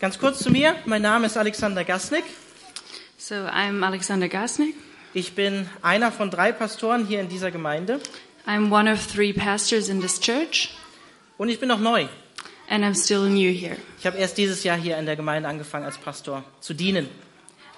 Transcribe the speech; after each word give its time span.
Ganz 0.00 0.18
kurz 0.18 0.38
zu 0.38 0.50
mir. 0.50 0.76
Mein 0.86 1.02
Name 1.02 1.26
ist 1.26 1.36
Alexander 1.36 1.84
Gasnick. 1.84 2.24
So 3.18 3.34
I'm 3.34 3.84
Alexander 3.84 4.30
Gasnick. 4.30 4.74
Ich 5.12 5.34
bin 5.34 5.68
einer 5.82 6.10
von 6.10 6.30
drei 6.30 6.52
Pastoren 6.52 7.04
hier 7.04 7.20
in 7.20 7.28
dieser 7.28 7.50
Gemeinde 7.50 8.00
I'm 8.46 8.72
one 8.72 8.90
of 8.90 9.06
three 9.06 9.34
pastors 9.34 9.90
in 9.90 10.00
this 10.00 10.18
church, 10.18 10.70
und 11.36 11.50
ich 11.50 11.60
bin 11.60 11.68
noch 11.68 11.80
neu. 11.80 12.06
and 12.70 12.82
I'm 12.82 12.94
still 12.94 13.28
new 13.28 13.52
here. 13.52 13.76
Ich 13.98 14.06
habe 14.06 14.16
erst 14.16 14.38
dieses 14.38 14.64
Jahr 14.64 14.78
hier 14.78 14.96
in 14.96 15.04
der 15.04 15.16
Gemeinde 15.16 15.50
angefangen 15.50 15.84
als 15.84 15.98
Pastor 15.98 16.44
zu 16.60 16.72
dienen. 16.72 17.06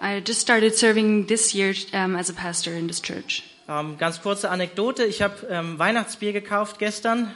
I 0.00 0.22
just 0.24 0.42
started 0.42 0.76
serving 0.76 1.26
this 1.26 1.52
year 1.52 1.74
um, 1.92 2.14
as 2.14 2.30
a 2.30 2.32
pastor 2.32 2.72
in 2.72 2.86
this 2.86 3.02
church. 3.02 3.42
Ähm, 3.68 3.98
ganz 3.98 4.22
kurze 4.22 4.48
Anekdote. 4.48 5.04
Ich 5.04 5.22
habe 5.22 5.44
ähm, 5.50 5.76
Weihnachtsbier 5.76 6.32
gekauft 6.32 6.78
gestern 6.78 7.34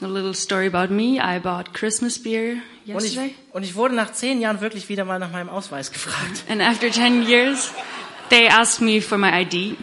A 0.00 0.06
little 0.06 0.34
story 0.34 0.66
about 0.66 0.94
me. 0.94 1.18
I 1.18 1.40
bought 1.40 1.74
Christmas 1.74 2.22
beer 2.22 2.58
und 2.86 3.04
ich, 3.04 3.16
yesterday, 3.16 3.34
und 3.52 3.64
ich 3.64 3.74
wurde 3.74 3.94
nach 3.94 4.12
zehn 4.12 4.40
Jahren 4.40 4.60
wirklich 4.60 4.88
wieder 4.88 5.04
mal 5.04 5.18
nach 5.18 5.32
meinem 5.32 5.48
Ausweis 5.48 5.90
gefragt. 5.92 6.44
and 6.48 6.62
after 6.62 6.90
10 6.90 7.24
years, 7.28 7.72
they 8.30 8.46
asked 8.46 8.80
me 8.80 9.00
for 9.00 9.18
my 9.18 9.42
ID. 9.42 9.76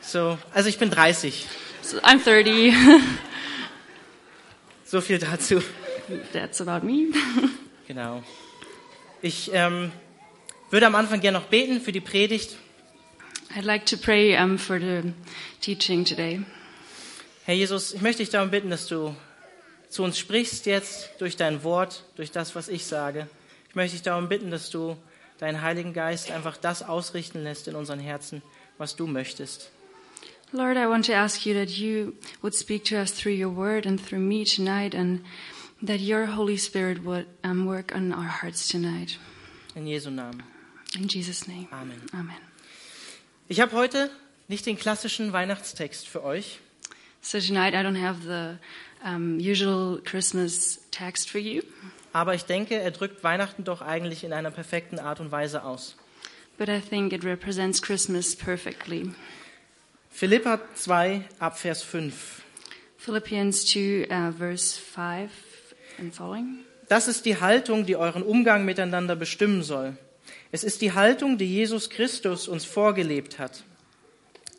So, 0.00 0.38
also 0.54 0.70
ich 0.70 0.78
bin 0.78 0.90
30. 0.90 1.46
So 1.82 1.98
I'm 1.98 2.22
30. 2.22 2.74
So 4.90 5.02
viel 5.02 5.18
dazu. 5.18 5.60
That's 6.32 6.62
about 6.62 6.86
me. 6.86 7.12
Genau. 7.86 8.22
Ich 9.22 9.50
ähm, 9.52 9.92
würde 10.70 10.86
am 10.86 10.94
Anfang 10.94 11.20
gerne 11.20 11.38
noch 11.38 11.46
beten 11.46 11.80
für 11.80 11.92
die 11.92 12.00
Predigt. 12.00 12.56
I'd 13.54 13.64
like 13.64 13.84
to 13.86 13.96
pray 13.96 14.34
um, 14.36 14.58
for 14.58 14.78
the 14.78 15.12
teaching 15.60 16.04
today. 16.04 16.40
Herr 17.48 17.54
Jesus, 17.54 17.94
ich 17.94 18.02
möchte 18.02 18.22
dich 18.22 18.28
darum 18.28 18.50
bitten, 18.50 18.68
dass 18.68 18.88
du 18.88 19.16
zu 19.88 20.02
uns 20.02 20.18
sprichst 20.18 20.66
jetzt 20.66 21.08
durch 21.18 21.34
dein 21.34 21.64
Wort, 21.64 22.04
durch 22.16 22.30
das, 22.30 22.54
was 22.54 22.68
ich 22.68 22.84
sage. 22.84 23.26
Ich 23.70 23.74
möchte 23.74 23.96
dich 23.96 24.02
darum 24.02 24.28
bitten, 24.28 24.50
dass 24.50 24.68
du 24.68 24.98
deinen 25.38 25.62
Heiligen 25.62 25.94
Geist 25.94 26.30
einfach 26.30 26.58
das 26.58 26.82
ausrichten 26.82 27.42
lässt 27.42 27.66
in 27.66 27.74
unseren 27.74 28.00
Herzen, 28.00 28.42
was 28.76 28.96
du 28.96 29.06
möchtest. 29.06 29.70
Lord, 30.52 30.76
I 30.76 30.86
want 30.90 31.06
to 31.06 31.14
ask 31.14 31.46
you 31.46 31.54
that 31.54 31.70
you 31.70 32.12
would 32.42 32.54
speak 32.54 32.84
to 32.84 32.96
us 32.96 33.14
through 33.14 33.32
your 33.32 33.56
word 33.56 33.86
and 33.86 33.98
through 33.98 34.20
me 34.20 34.44
tonight, 34.44 34.94
and 34.94 35.24
that 35.82 36.00
your 36.00 36.36
Holy 36.36 36.58
Spirit 36.58 37.02
would 37.02 37.24
um, 37.44 37.66
work 37.66 37.94
on 37.94 38.12
our 38.12 38.42
hearts 38.42 38.68
tonight. 38.68 39.18
In 39.74 39.86
Jesu 39.86 40.10
Namen. 40.10 40.42
In 40.94 41.08
Jesus' 41.08 41.48
name. 41.48 41.66
Amen. 41.70 42.02
Amen. 42.12 42.36
Ich 43.48 43.60
habe 43.62 43.72
heute 43.72 44.10
nicht 44.48 44.66
den 44.66 44.76
klassischen 44.76 45.32
Weihnachtstext 45.32 46.06
für 46.06 46.22
euch, 46.22 46.58
So 47.20 47.40
tonight 47.40 47.74
I 47.74 47.82
don't 47.82 48.00
have 48.00 48.22
the 48.22 48.58
um, 49.04 49.38
usual 49.38 50.00
Christmas 50.04 50.80
text 50.90 51.30
for 51.30 51.40
you, 51.40 51.62
aber 52.12 52.34
ich 52.34 52.44
denke, 52.44 52.76
er 52.76 52.90
drückt 52.90 53.22
Weihnachten 53.22 53.64
doch 53.64 53.82
eigentlich 53.82 54.24
in 54.24 54.32
einer 54.32 54.50
perfekten 54.50 54.98
Art 54.98 55.20
und 55.20 55.30
Weise 55.30 55.64
aus. 55.64 55.96
but 56.56 56.68
I 56.68 56.80
think 56.80 57.12
it 57.12 57.24
represents 57.24 57.80
Christmas 57.80 58.34
perfectly. 58.34 59.12
Philippa 60.10 60.60
2 60.74 61.22
ab 61.38 61.56
Vers 61.58 61.82
5. 61.84 62.42
Philippians 62.96 63.66
2, 63.66 64.08
uh, 64.10 64.32
verse 64.32 64.76
5 64.76 65.30
and 66.00 66.12
following. 66.12 66.64
Das 66.88 67.06
ist 67.06 67.26
die 67.26 67.38
Haltung, 67.38 67.86
die 67.86 67.96
euren 67.96 68.22
Umgang 68.22 68.64
miteinander 68.64 69.14
bestimmen 69.14 69.62
soll. 69.62 69.96
Es 70.50 70.64
ist 70.64 70.80
die 70.80 70.92
Haltung, 70.92 71.38
die 71.38 71.46
Jesus 71.46 71.90
Christus 71.90 72.48
uns 72.48 72.64
vorgelebt 72.64 73.38
hat. 73.38 73.62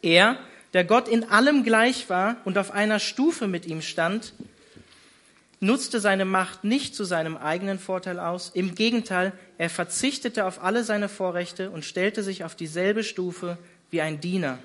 Er, 0.01 0.37
der 0.73 0.83
Gott 0.83 1.07
in 1.07 1.29
allem 1.29 1.63
gleich 1.63 2.09
war 2.09 2.37
und 2.45 2.57
auf 2.57 2.71
einer 2.71 2.99
Stufe 2.99 3.47
mit 3.47 3.65
ihm 3.65 3.81
stand, 3.81 4.33
nutzte 5.59 5.99
seine 5.99 6.25
Macht 6.25 6.63
nicht 6.63 6.95
zu 6.95 7.03
seinem 7.03 7.37
eigenen 7.37 7.79
Vorteil 7.79 8.19
aus. 8.19 8.51
Im 8.53 8.75
Gegenteil, 8.75 9.33
er 9.57 9.69
verzichtete 9.69 10.45
auf 10.45 10.63
alle 10.63 10.83
seine 10.83 11.09
Vorrechte 11.09 11.69
und 11.69 11.85
stellte 11.85 12.23
sich 12.23 12.43
auf 12.43 12.55
dieselbe 12.55 13.03
Stufe 13.03 13.57
wie 13.89 14.01
ein 14.01 14.21
Diener. 14.21 14.59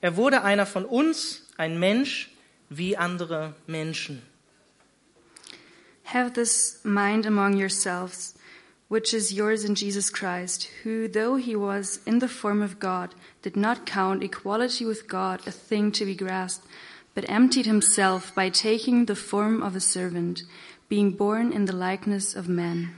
Er 0.00 0.16
wurde 0.16 0.42
einer 0.42 0.66
von 0.66 0.84
uns, 0.84 1.42
ein 1.56 1.78
Mensch 1.78 2.30
wie 2.68 2.96
andere 2.96 3.54
Menschen. 3.66 4.22
Have 6.04 6.32
this 6.32 6.80
mind 6.82 7.26
among 7.26 7.56
yourselves, 7.56 8.34
which 8.92 9.14
is 9.14 9.32
yours 9.32 9.64
in 9.64 9.74
Jesus 9.74 10.10
Christ, 10.10 10.68
who, 10.82 11.08
though 11.08 11.36
he 11.36 11.56
was 11.56 12.00
in 12.04 12.18
the 12.18 12.28
form 12.28 12.60
of 12.60 12.78
God, 12.78 13.14
did 13.40 13.56
not 13.56 13.86
count 13.86 14.22
equality 14.22 14.84
with 14.84 15.08
God 15.08 15.40
a 15.46 15.50
thing 15.50 15.90
to 15.92 16.04
be 16.04 16.14
grasped, 16.14 16.66
but 17.14 17.24
emptied 17.26 17.64
himself 17.64 18.34
by 18.34 18.50
taking 18.50 19.06
the 19.06 19.16
form 19.16 19.62
of 19.62 19.74
a 19.74 19.80
servant, 19.80 20.42
being 20.90 21.10
born 21.10 21.54
in 21.54 21.64
the 21.64 21.74
likeness 21.74 22.36
of 22.36 22.50
men. 22.50 22.94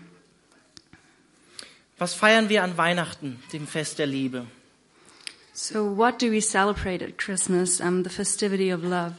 Was 2.00 2.12
feiern 2.12 2.48
wir 2.48 2.64
an 2.64 2.76
Weihnachten, 2.76 3.38
dem 3.52 3.68
Fest 3.68 4.00
der 4.00 4.06
Liebe? 4.06 4.48
So, 5.52 5.84
what 5.84 6.18
do 6.18 6.28
we 6.28 6.40
celebrate 6.40 7.02
at 7.02 7.18
Christmas? 7.18 7.80
Um, 7.80 8.02
the 8.02 8.10
festivity 8.10 8.68
of 8.70 8.82
love. 8.82 9.14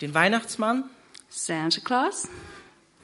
Den 0.00 0.14
Weihnachtsmann, 0.14 0.84
Santa 1.28 1.80
Claus, 1.80 2.28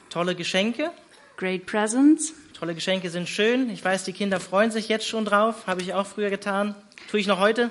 tolle 0.09 0.37
Geschenke. 0.37 0.93
great 1.37 1.67
presents. 1.67 2.33
Tolle 2.55 2.75
Geschenke 2.75 3.11
sind 3.11 3.29
schön. 3.29 3.69
Ich 3.71 3.85
weiß, 3.85 4.05
die 4.05 4.13
Kinder 4.13 4.39
freuen 4.41 4.71
sich 4.71 4.89
jetzt 4.89 5.07
schon 5.09 5.25
drauf. 5.25 5.67
Habe 5.67 5.83
ich 5.83 5.93
auch 5.95 6.07
früher 6.07 6.31
getan. 6.31 6.75
Tue 7.11 7.21
ich 7.21 7.27
noch 7.27 7.41
heute. 7.41 7.71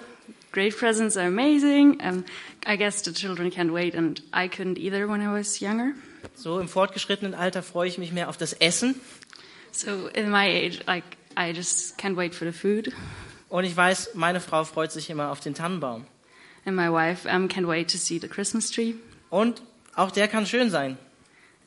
Great 0.52 0.78
presents 0.78 1.18
are 1.18 1.26
amazing. 1.28 2.00
Um, 2.02 2.24
I 2.68 2.78
guess 2.78 3.04
the 3.04 3.12
children 3.14 3.50
can't 3.50 3.74
wait, 3.74 3.96
and 3.96 4.22
I 4.36 4.48
couldn't 4.48 4.78
either 4.78 5.08
when 5.10 5.22
I 5.22 5.28
was 5.28 5.60
younger. 5.60 5.94
So 6.36 6.60
im 6.60 6.68
fortgeschrittenen 6.68 7.34
Alter 7.34 7.64
freue 7.64 7.88
ich 7.88 7.98
mich 7.98 8.12
mehr 8.12 8.30
auf 8.30 8.38
das 8.38 8.54
Essen. 8.54 8.96
So 9.72 10.08
in 10.14 10.30
my 10.30 10.46
age, 10.48 10.82
like 10.86 11.04
I 11.38 11.52
just 11.52 11.98
can't 12.00 12.16
wait 12.16 12.36
for 12.36 12.46
the 12.46 12.54
food, 12.54 12.92
Und 13.50 13.64
ich 13.64 13.76
weiß, 13.76 14.12
meine 14.14 14.40
Frau 14.40 14.64
freut 14.64 14.92
sich 14.92 15.10
immer 15.10 15.32
auf 15.32 15.40
den 15.40 15.56
Tannenbaum. 15.56 16.06
and 16.66 16.76
my 16.76 16.88
wife 16.90 17.28
um, 17.28 17.48
can't 17.48 17.68
wait 17.68 17.90
to 17.92 17.98
see 17.98 18.20
the 18.20 18.28
Christmas 18.28 18.70
tree, 18.70 18.94
Und 19.32 19.64
auch 19.96 20.12
der 20.12 20.28
kann 20.28 20.46
schön 20.46 20.70
sein. 20.70 20.98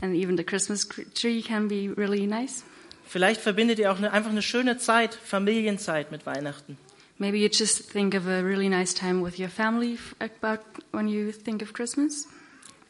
and 0.01 0.15
even 0.15 0.37
the 0.37 0.45
Christmas 0.45 0.87
tree 1.15 1.43
can 1.43 1.67
be 1.67 1.93
really 1.97 2.27
nice. 2.29 2.63
Vielleicht 3.07 3.41
verbindet 3.41 3.79
ihr 3.79 3.93
auch 3.93 3.99
eine, 3.99 4.13
einfach 4.13 4.31
eine 4.31 4.43
schöne 4.43 4.79
Zeit, 4.79 5.15
Familienzeit 5.15 6.11
mit 6.11 6.27
Weihnachten. 6.27 6.77
Maybe 7.19 7.39
you 7.39 7.49
just 7.51 7.91
think 7.91 8.15
of 8.15 8.27
a 8.27 8.41
really 8.41 8.69
nice 8.69 8.93
time 8.93 9.25
with 9.25 9.39
your 9.39 9.49
family 9.49 9.95
f- 9.95 10.15
about 10.21 10.63
when 10.93 11.09
you 11.09 11.33
think 11.33 11.63
of 11.63 11.73
Christmas. 11.73 12.29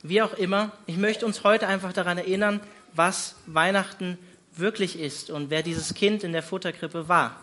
Wie 0.03 0.21
auch 0.23 0.35
immer, 0.35 0.73
ich 0.87 0.97
möchte 0.97 1.27
uns 1.27 1.45
heute 1.45 1.69
einfach 1.69 1.93
daran 1.93 2.19
erinnern, 2.19 2.61
was 2.95 3.37
Weihnachten 3.47 4.19
wirklich 4.57 4.99
ist 4.99 5.31
und 5.31 5.51
wer 5.51 5.63
dieses 5.63 5.95
Kind 5.95 6.25
in 6.25 6.33
der 6.33 6.43
Futterkrippe 6.43 7.09
war. 7.09 7.41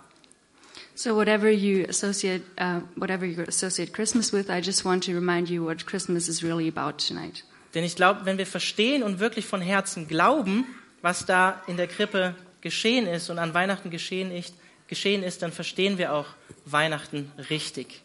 So 0.96 1.16
whatever 1.16 1.50
you 1.50 1.86
associate, 1.88 2.44
uh, 2.60 2.82
whatever 2.96 3.26
you 3.26 3.42
associate 3.48 3.94
Christmas 3.94 4.34
with, 4.34 4.50
I 4.50 4.60
just 4.60 4.84
want 4.84 5.06
to 5.06 5.12
remind 5.12 5.50
you 5.50 5.66
what 5.66 5.86
Christmas 5.86 6.28
is 6.28 6.44
really 6.44 6.68
about 6.68 6.98
tonight. 6.98 7.44
Denn 7.74 7.84
ich 7.84 7.96
glaube, 7.96 8.26
wenn 8.26 8.38
wir 8.38 8.46
verstehen 8.46 9.04
und 9.04 9.20
wirklich 9.20 9.46
von 9.46 9.62
Herzen 9.62 10.08
glauben, 10.08 10.66
was 11.02 11.26
da 11.26 11.62
in 11.68 11.78
der 11.78 11.88
Krippe 11.88 12.36
geschehen 12.64 13.06
ist 13.06 13.30
und 13.30 13.38
an 13.38 13.54
Weihnachten 13.54 13.92
geschehen 13.92 14.32
ist, 14.32 14.56
geschehen 14.88 15.22
ist, 15.22 15.42
dann 15.42 15.52
verstehen 15.52 15.98
wir 15.98 16.14
auch 16.14 16.28
Weihnachten 16.66 17.32
richtig. 17.50 18.02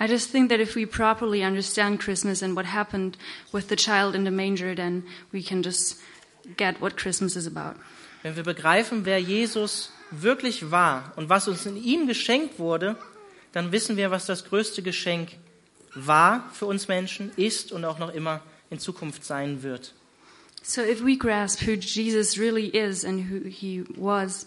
I 0.00 0.04
just 0.04 0.30
think 0.30 0.48
that 0.50 0.60
if 0.60 0.76
we 0.76 0.86
properly 0.86 1.44
understand 1.44 2.00
Christmas 2.00 2.42
and 2.42 2.54
what 2.54 2.72
happened 2.72 3.18
with 3.52 3.68
the 3.68 3.74
child 3.74 4.14
in 4.14 4.24
the 4.24 4.30
manger, 4.30 4.76
then 4.76 5.02
we 5.32 5.42
can 5.42 5.62
just 5.62 5.98
get 6.56 6.80
what 6.80 6.96
Christmas 6.96 7.34
is 7.34 7.48
about. 7.48 7.74
Wenn 8.22 8.36
wir 8.36 8.44
begreifen, 8.44 9.04
wer 9.04 9.18
Jesus 9.18 9.90
wirklich 10.12 10.70
war 10.70 11.12
und 11.16 11.28
was 11.28 11.48
uns 11.48 11.66
in 11.66 11.76
ihm 11.76 12.06
geschenkt 12.06 12.60
wurde, 12.60 12.96
dann 13.52 13.72
wissen 13.72 13.96
wir, 13.96 14.12
was 14.12 14.26
das 14.26 14.44
größte 14.44 14.82
Geschenk 14.82 15.30
war 15.94 16.48
für 16.52 16.66
uns 16.66 16.86
Menschen, 16.86 17.32
ist 17.36 17.72
und 17.72 17.84
auch 17.84 17.98
noch 17.98 18.14
immer 18.14 18.40
in 18.70 18.78
Zukunft 18.78 19.24
sein 19.24 19.64
wird. 19.64 19.94
So 20.62 20.82
if 20.82 21.00
we 21.00 21.16
grasp 21.16 21.60
who 21.60 21.76
Jesus 21.76 22.38
really 22.38 22.66
is 22.66 23.04
and 23.04 23.22
who 23.22 23.48
he 23.48 23.84
was, 23.96 24.46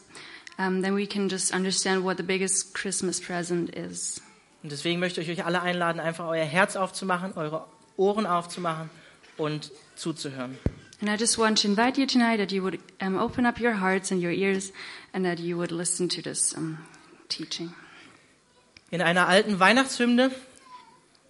um, 0.58 0.82
then 0.82 0.94
we 0.94 1.08
can 1.08 1.30
just 1.30 1.54
understand 1.54 2.04
what 2.04 2.18
the 2.18 2.24
biggest 2.24 2.74
Christmas 2.74 3.20
present 3.20 3.76
is. 3.76 4.22
Und 4.64 4.72
deswegen 4.72 5.00
möchte 5.00 5.22
ich 5.22 5.30
euch 5.30 5.44
alle 5.44 5.62
einladen, 5.62 6.00
einfach 6.00 6.28
euer 6.28 6.46
Herz 6.46 6.76
aufzumachen, 6.76 7.34
eure 7.36 7.66
Ohren 7.98 8.28
aufzumachen 8.28 8.90
und 9.38 9.72
zuzuhören. 9.96 10.58
And 11.02 11.10
I 11.10 11.16
just 11.16 11.40
want 11.40 11.58
to 11.64 11.68
invite 11.68 12.00
you 12.00 12.06
tonight 12.06 12.38
that 12.38 12.52
you 12.52 12.62
would 12.62 12.80
um, 13.02 13.18
open 13.18 13.48
up 13.48 13.60
your 13.60 13.80
hearts 13.82 14.12
and 14.12 14.22
your 14.22 14.32
ears 14.32 14.72
and 15.14 15.26
that 15.26 15.40
you 15.40 15.58
would 15.58 15.72
listen 15.72 16.08
to 16.10 16.22
this 16.22 16.54
um, 16.56 16.78
teaching. 17.28 17.74
In 18.92 19.02
einer 19.02 19.28
alten 19.28 19.60
Weihnachtshymne, 19.60 20.32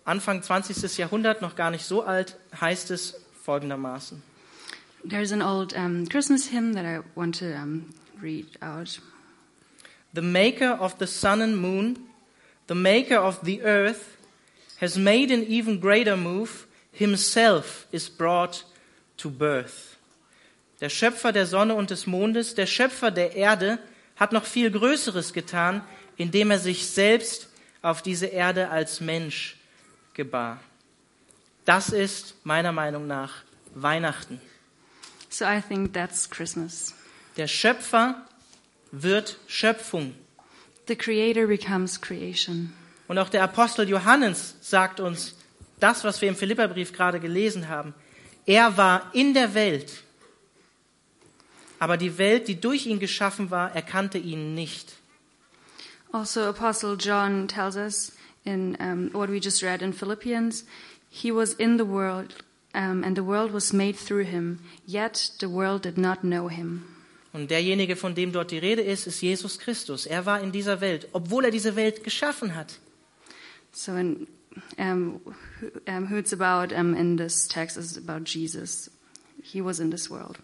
Anfang 0.04 0.44
20. 0.44 0.98
Jahrhundert, 0.98 1.42
noch 1.42 1.56
gar 1.56 1.72
nicht 1.72 1.86
so 1.86 2.04
alt, 2.04 2.36
heißt 2.60 2.92
es 2.92 3.22
folgendermaßen. 3.44 4.22
There's 5.03 5.31
an 5.31 5.42
old 5.42 5.74
um, 5.75 6.07
Christmas 6.07 6.48
hymn 6.48 6.74
that 6.74 6.86
I 6.86 7.00
want 7.15 7.36
to 7.36 7.53
um, 7.53 7.94
read 8.19 8.48
out. 8.62 9.00
The 10.13 10.21
maker 10.21 10.69
of 10.69 10.98
the 11.00 11.07
sun 11.07 11.42
and 11.42 11.57
moon, 11.57 11.98
the 12.68 12.75
maker 12.75 13.18
of 13.18 13.44
the 13.44 13.62
earth, 13.63 14.18
has 14.77 14.98
made 14.98 15.31
an 15.31 15.44
even 15.44 15.80
greater 15.80 16.18
move. 16.18 16.68
Himself 16.92 17.88
is 17.92 18.09
brought 18.09 18.63
to 19.18 19.30
birth. 19.30 19.92
der 20.81 20.89
Schöpfer 20.89 21.31
der 21.31 21.45
Sonne 21.45 21.75
und 21.75 21.92
des 21.92 22.07
Mondes, 22.07 22.56
der 22.56 22.65
Schöpfer 22.65 23.12
der 23.12 23.36
Erde, 23.36 23.80
hat 24.18 24.33
noch 24.33 24.45
viel 24.45 24.69
Größeres 24.69 25.31
getan, 25.31 25.83
indem 26.18 26.51
er 26.51 26.59
sich 26.59 26.88
selbst 26.88 27.48
auf 27.81 28.01
diese 28.01 28.25
Erde 28.25 28.69
als 28.69 29.00
Mensch 29.00 29.57
gebar. 30.13 30.59
Das 31.65 31.89
ist 31.89 32.36
meiner 32.44 32.71
Meinung 32.71 33.07
nach 33.07 33.44
Weihnachten. 33.75 34.42
So 35.31 35.45
I 35.45 35.62
think 35.62 35.94
that's 35.94 36.30
Christmas. 36.30 36.94
Der 37.38 37.48
Schöpfer 37.48 38.22
wird 38.92 39.38
Schöpfung. 39.48 40.13
The 40.88 40.95
Creator 40.98 41.48
becomes 41.48 42.01
creation. 42.01 42.74
Und 43.07 43.18
auch 43.18 43.30
der 43.30 43.44
Apostel 43.44 43.88
Johannes 43.88 44.56
sagt 44.62 45.00
uns 45.00 45.36
das, 45.80 46.04
was 46.04 46.22
wir 46.22 46.30
im 46.30 46.36
Philipperbrief 46.36 46.92
gerade 46.94 47.19
gelesen 47.19 47.69
haben. 47.69 47.94
Er 48.45 48.75
war 48.75 49.10
in 49.13 49.33
der 49.33 49.54
Welt, 49.54 50.04
aber 51.80 51.98
die 51.98 52.18
Welt, 52.18 52.48
die 52.48 52.60
durch 52.60 52.86
ihn 52.86 53.00
geschaffen 53.00 53.50
war, 53.51 53.74
erkannte 53.74 54.18
ihn 54.18 54.54
nicht. 54.54 54.94
Also, 56.12 56.42
Apostle 56.42 56.95
John 56.95 57.48
tells 57.48 57.77
us 57.77 58.12
in 58.44 58.75
um, 58.81 59.13
what 59.13 59.30
we 59.30 59.38
just 59.38 59.63
read 59.63 59.81
in 59.81 59.94
Philippians, 59.94 60.66
he 61.10 61.31
was 61.31 61.54
in 61.54 61.77
the 61.77 61.88
world, 61.88 62.36
um, 62.74 63.04
and 63.04 63.16
the 63.16 63.24
world 63.24 63.52
was 63.54 63.74
made 63.74 63.96
through 63.98 64.26
him, 64.26 64.60
yet 64.86 65.32
the 65.40 65.50
world 65.50 65.84
did 65.84 65.98
not 65.98 66.22
know 66.22 66.48
him. 66.48 66.84
Und 67.34 67.50
derjenige, 67.50 67.96
von 67.96 68.14
dem 68.14 68.34
dort 68.34 68.52
die 68.52 68.58
Rede 68.58 68.82
ist, 68.82 69.08
ist 69.08 69.22
Jesus 69.22 69.58
Christus. 69.58 70.06
Er 70.06 70.26
war 70.26 70.42
in 70.42 70.52
dieser 70.52 70.82
Welt, 70.82 71.08
obwohl 71.14 71.46
er 71.46 71.52
diese 71.52 71.76
Welt 71.78 72.04
geschaffen 72.04 72.56
hat. 72.56 72.80
So, 73.72 73.96
in, 73.96 74.28
um, 74.78 75.22
who, 75.60 75.68
um, 75.88 76.10
who 76.10 76.18
it's 76.18 76.34
about 76.34 76.76
um, 76.76 76.94
in 76.94 77.16
this 77.16 77.48
text 77.48 77.78
is 77.78 77.98
about 77.98 78.26
Jesus. 78.26 78.92
He 79.42 79.64
was 79.64 79.80
in 79.80 79.92
this 79.92 80.10
world. 80.10 80.40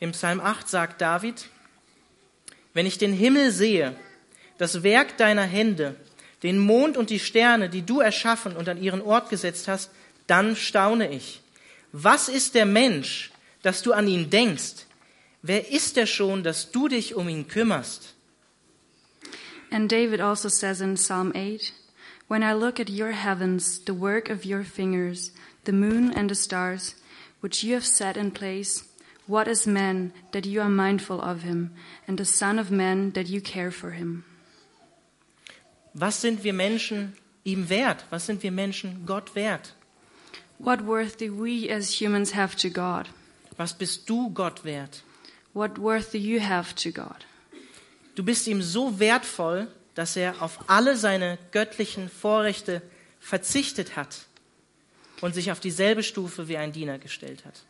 Im 0.00 0.10
Psalm 0.12 0.40
8 0.40 0.68
sagt 0.68 1.00
David, 1.00 1.48
wenn 2.72 2.84
ich 2.84 2.98
den 2.98 3.12
Himmel 3.12 3.52
sehe, 3.52 3.94
das 4.58 4.82
Werk 4.82 5.16
deiner 5.18 5.44
Hände, 5.44 5.94
den 6.42 6.58
Mond 6.58 6.96
und 6.96 7.10
die 7.10 7.20
Sterne, 7.20 7.70
die 7.70 7.82
du 7.82 8.00
erschaffen 8.00 8.56
und 8.56 8.68
an 8.68 8.82
ihren 8.82 9.00
Ort 9.00 9.30
gesetzt 9.30 9.68
hast, 9.68 9.90
dann 10.26 10.56
staune 10.56 11.10
ich. 11.10 11.40
Was 11.92 12.28
ist 12.28 12.54
der 12.54 12.66
Mensch, 12.66 13.30
dass 13.62 13.82
du 13.82 13.92
an 13.92 14.08
ihn 14.08 14.30
denkst? 14.30 14.86
Wer 15.42 15.70
ist 15.70 15.96
er 15.98 16.06
schon, 16.06 16.42
dass 16.42 16.70
du 16.72 16.88
dich 16.88 17.14
um 17.14 17.28
ihn 17.28 17.46
kümmerst? 17.48 18.14
And 19.70 19.90
David 19.90 20.20
also 20.20 20.48
says 20.48 20.80
in 20.80 20.96
Psalm 20.96 21.32
8 21.34 21.72
When 22.28 22.42
I 22.42 22.52
look 22.52 22.80
at 22.80 22.88
your 22.88 23.12
heavens, 23.12 23.78
the 23.84 23.92
work 23.92 24.30
of 24.30 24.44
your 24.44 24.64
fingers, 24.64 25.32
the 25.64 25.72
moon 25.72 26.12
and 26.12 26.30
the 26.30 26.34
stars, 26.34 26.94
which 27.42 27.62
you 27.62 27.74
have 27.74 27.84
set 27.84 28.16
in 28.16 28.30
place, 28.30 28.84
what 29.26 29.46
is 29.46 29.66
man 29.66 30.12
that 30.32 30.46
you 30.46 30.60
are 30.60 30.70
mindful 30.70 31.20
of 31.20 31.42
him, 31.42 31.74
and 32.08 32.18
the 32.18 32.24
Son 32.24 32.58
of 32.58 32.70
Man 32.70 33.12
that 33.12 33.28
you 33.28 33.40
care 33.40 33.70
for 33.70 33.90
him? 33.90 34.24
Was 35.92 36.20
sind 36.20 36.42
wir 36.42 36.54
Menschen 36.54 37.12
ihm 37.44 37.68
wert? 37.68 38.04
Was 38.10 38.26
sind 38.26 38.42
wir 38.42 38.52
Menschen 38.52 39.04
Gott 39.06 39.34
wert? 39.34 39.74
What 40.58 40.82
worth 40.82 41.18
do 41.18 41.32
we 41.32 41.68
as 41.68 42.00
humans 42.00 42.32
have 42.34 42.56
to 42.56 42.70
God? 42.70 43.08
Was 43.56 43.72
bist 43.72 44.08
du 44.08 44.30
Gott 44.30 44.64
wert? 44.64 45.02
What 45.52 45.78
worth 45.78 46.12
do 46.12 46.18
you 46.18 46.40
have 46.40 46.74
to 46.76 46.90
God? 46.90 47.24
Du 48.14 48.22
bist 48.22 48.46
ihm 48.46 48.62
so 48.62 48.98
wertvoll, 48.98 49.68
dass 49.94 50.16
er 50.16 50.42
auf 50.42 50.68
alle 50.68 50.96
seine 50.96 51.38
göttlichen 51.52 52.08
Vorrechte 52.08 52.82
verzichtet 53.20 53.96
hat 53.96 54.26
und 55.20 55.34
sich 55.34 55.50
auf 55.50 55.60
dieselbe 55.60 56.02
Stufe 56.02 56.48
wie 56.48 56.56
ein 56.56 56.72
Diener 56.72 56.98
gestellt 56.98 57.44
hat. 57.44 57.62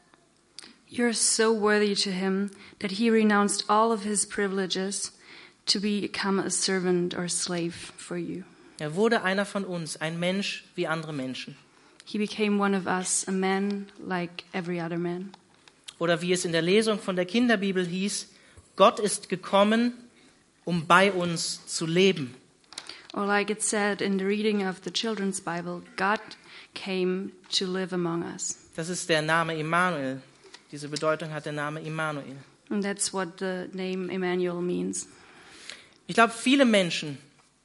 You're 0.91 1.15
so 1.15 1.61
worthy 1.61 1.95
to 1.95 2.11
him 2.11 2.51
that 2.81 2.93
he 2.93 3.11
renounced 3.11 3.69
all 3.69 3.91
of 3.91 4.05
his 4.05 4.27
privileges 4.27 5.13
to 5.67 5.81
become 5.81 6.39
a 6.39 6.51
servant 6.51 7.15
or 7.15 7.29
slave 7.29 7.75
for 7.97 8.17
you. 8.17 8.45
Er 8.79 8.95
wurde 8.95 9.23
einer 9.23 9.47
von 9.47 9.65
uns, 9.65 9.97
ein 9.97 10.19
Mensch 10.19 10.65
wie 10.75 10.87
andere 10.87 11.13
Menschen. 11.13 11.57
He 12.05 12.19
became 12.19 12.59
one 12.59 12.77
of 12.77 12.87
us, 12.87 13.27
a 13.27 13.33
man 13.33 13.87
like 13.99 14.45
every 14.53 14.81
other 14.81 14.99
man. 14.99 15.33
Oder 15.99 16.21
wie 16.21 16.33
es 16.33 16.45
in 16.45 16.53
der 16.53 16.63
Lesung 16.63 16.99
von 16.99 17.17
der 17.17 17.25
Kinderbibel 17.25 17.87
hieß, 17.87 18.29
Gott 18.77 18.99
ist 19.01 19.29
gekommen, 19.29 19.93
um 20.65 20.87
bei 20.87 21.13
uns 21.13 21.65
zu 21.67 21.87
leben. 21.87 22.35
Or 23.15 23.27
like 23.27 23.49
it 23.49 23.63
said 23.63 24.03
in 24.03 24.19
the 24.19 24.25
reading 24.25 24.67
of 24.67 24.81
the 24.85 24.91
children's 24.91 25.41
Bible, 25.41 25.83
God 25.97 26.21
came 26.75 27.31
to 27.57 27.65
live 27.67 27.93
among 27.93 28.25
us. 28.25 28.59
Das 28.75 28.89
ist 28.89 29.09
der 29.09 29.23
Name 29.23 29.57
Immanuel. 29.57 30.21
Diese 30.73 30.89
Bedeutung 30.89 31.33
hat 31.33 31.47
der 31.47 31.53
Name 31.53 31.81
Immanuel. 31.81 32.37
And 32.71 32.83
that's 32.83 33.13
what 33.13 33.39
the 33.39 33.69
name 33.73 34.11
Emmanuel 34.11 34.61
means. 34.61 35.07
Ich 36.07 36.15
glaube, 36.15 36.33
viele 36.33 36.65
Menschen 36.65 37.19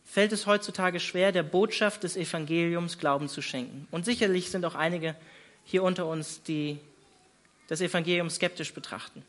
fällt 0.09 0.31
es 0.31 0.47
heutzutage 0.47 0.99
schwer, 0.99 1.31
der 1.31 1.43
Botschaft 1.43 2.03
des 2.03 2.17
Evangeliums 2.17 2.97
Glauben 2.97 3.29
zu 3.29 3.41
schenken. 3.41 3.87
Und 3.91 4.05
sicherlich 4.05 4.49
sind 4.49 4.65
auch 4.65 4.75
einige 4.75 5.15
hier 5.63 5.83
unter 5.83 6.07
uns, 6.07 6.41
die 6.41 6.79
das 7.67 7.79
Evangelium 7.79 8.29
skeptisch 8.29 8.73
betrachten. 8.73 9.23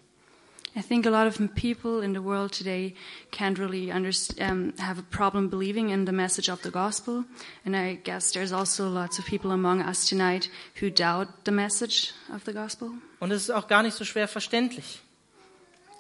I 0.76 0.82
think 0.82 1.04
a 1.04 1.10
lot 1.10 1.26
of 1.26 1.36
people 1.56 2.00
in 2.00 2.14
the 2.14 2.22
world 2.22 2.52
today 2.52 2.94
can't 3.32 3.58
really 3.58 3.90
um, 3.90 4.72
have 4.78 5.00
a 5.00 5.04
problem 5.10 5.50
believing 5.50 5.90
in 5.90 6.06
the 6.06 6.12
message 6.12 6.48
of 6.48 6.62
the 6.62 6.70
gospel. 6.70 7.24
And 7.66 7.74
I 7.74 7.96
guess 7.96 8.32
there's 8.32 8.52
also 8.52 8.88
lots 8.88 9.18
of 9.18 9.26
people 9.26 9.50
among 9.50 9.82
us 9.82 10.08
tonight 10.08 10.48
who 10.80 10.88
doubt 10.88 11.44
the 11.44 11.50
message 11.50 12.12
of 12.32 12.44
the 12.44 12.52
gospel. 12.52 12.92
Und 13.18 13.32
es 13.32 13.42
ist 13.42 13.50
auch 13.50 13.66
gar 13.66 13.82
nicht 13.82 13.96
so 13.96 14.04
schwer 14.04 14.28
verständlich. 14.28 15.00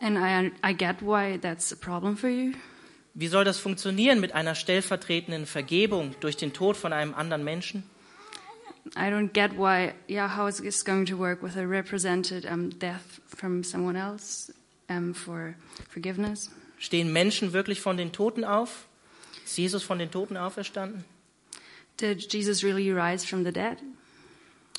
And 0.00 0.16
I, 0.16 0.52
I 0.62 0.72
get 0.72 1.02
why 1.02 1.36
that's 1.36 1.72
a 1.72 1.76
problem 1.76 2.16
for 2.16 2.30
you. 2.30 2.54
Wie 3.14 3.28
soll 3.28 3.44
das 3.44 3.58
funktionieren 3.58 4.20
mit 4.20 4.32
einer 4.34 4.54
stellvertretenden 4.54 5.46
Vergebung 5.46 6.14
durch 6.20 6.36
den 6.36 6.52
Tod 6.52 6.76
von 6.76 6.92
einem 6.92 7.14
anderen 7.14 7.44
Menschen? 7.44 7.82
I 8.96 9.10
don't 9.10 9.32
get 9.32 9.56
why, 9.56 9.92
yeah, 10.08 10.36
how 10.36 10.48
is 10.48 10.56
this 10.56 10.84
going 10.84 11.04
to 11.06 11.18
work 11.18 11.42
with 11.42 11.56
a 11.56 11.66
represented 11.66 12.44
um, 12.44 12.70
death 12.78 13.20
from 13.26 13.62
someone 13.62 13.98
else 13.98 14.52
um, 14.88 15.14
for 15.14 15.54
forgiveness? 15.88 16.50
Stehen 16.78 17.12
Menschen 17.12 17.52
wirklich 17.52 17.80
von 17.80 17.96
den 17.96 18.12
Toten 18.12 18.44
auf? 18.44 18.86
Ist 19.44 19.58
Jesus 19.58 19.82
von 19.82 19.98
den 19.98 20.10
Toten 20.10 20.36
auferstanden? 20.36 21.04
Did 22.00 22.32
Jesus 22.32 22.64
really 22.64 22.90
rise 22.90 23.26
from 23.26 23.44
the 23.44 23.52
dead? 23.52 23.78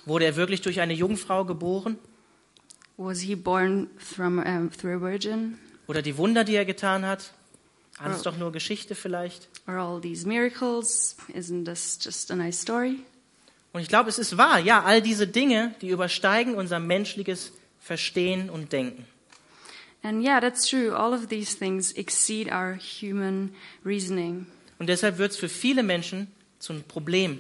Wurde 0.06 0.26
er 0.26 0.36
wirklich 0.36 0.62
durch 0.62 0.80
eine 0.80 0.94
Jungfrau 0.94 1.46
geboren? 1.46 2.00
Was 2.98 3.20
he 3.22 3.36
born 3.36 3.90
from, 3.98 4.40
um, 4.40 4.72
through 4.72 4.96
a 4.96 5.02
virgin? 5.02 5.60
Oder 5.88 6.02
die 6.02 6.18
Wunder, 6.18 6.44
die 6.44 6.56
er 6.56 6.66
getan 6.66 7.06
hat? 7.06 7.34
Alles 8.00 8.22
Oh. 8.22 8.24
doch 8.24 8.38
nur 8.38 8.52
Geschichte 8.52 8.96
vielleicht? 8.96 9.48
Are 9.66 9.80
all 9.80 10.02
these 10.02 10.28
miracles? 10.28 11.16
Isn't 11.34 11.66
this 11.66 12.00
just 12.02 12.32
a 12.32 12.36
nice 12.36 12.60
story? 12.62 13.00
Und 13.74 13.82
ich 13.82 13.88
glaube, 13.88 14.10
es 14.10 14.18
ist 14.20 14.38
wahr. 14.38 14.60
Ja, 14.60 14.84
all 14.84 15.02
diese 15.02 15.28
Dinge, 15.28 15.74
die 15.82 15.90
übersteigen 15.90 16.56
unser 16.56 16.80
menschliches 16.80 17.52
Verstehen 17.80 18.50
und 18.50 18.74
Denken. 18.74 19.06
And 20.04 20.24
yeah, 20.24 20.40
that's 20.42 20.68
true. 20.68 20.96
All 20.96 21.14
of 21.14 21.28
these 21.28 21.56
things 21.58 21.92
exceed 21.94 22.52
our 22.52 22.78
human 22.78 23.54
reasoning. 23.86 24.48
Und 24.80 24.88
deshalb 24.88 25.20
wird 25.20 25.32
es 25.32 25.38
für 25.38 25.48
viele 25.50 25.84
Menschen 25.84 26.28
zum 26.60 26.82
Problem, 26.84 27.40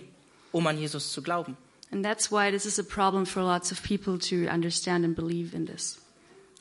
um 0.51 0.67
an 0.67 0.77
Jesus 0.77 1.11
zu 1.11 1.23
glauben. 1.23 1.57
And 1.91 2.05
that's 2.05 2.31
why 2.31 2.51
this 2.51 2.65
is 2.65 2.79
a 2.79 2.83
problem 2.83 3.25
for 3.25 3.41
lots 3.43 3.71
of 3.71 3.81
people 3.83 4.17
to 4.19 4.49
understand 4.49 5.03
and 5.03 5.15
believe 5.15 5.55
in 5.55 5.65
this. 5.65 5.97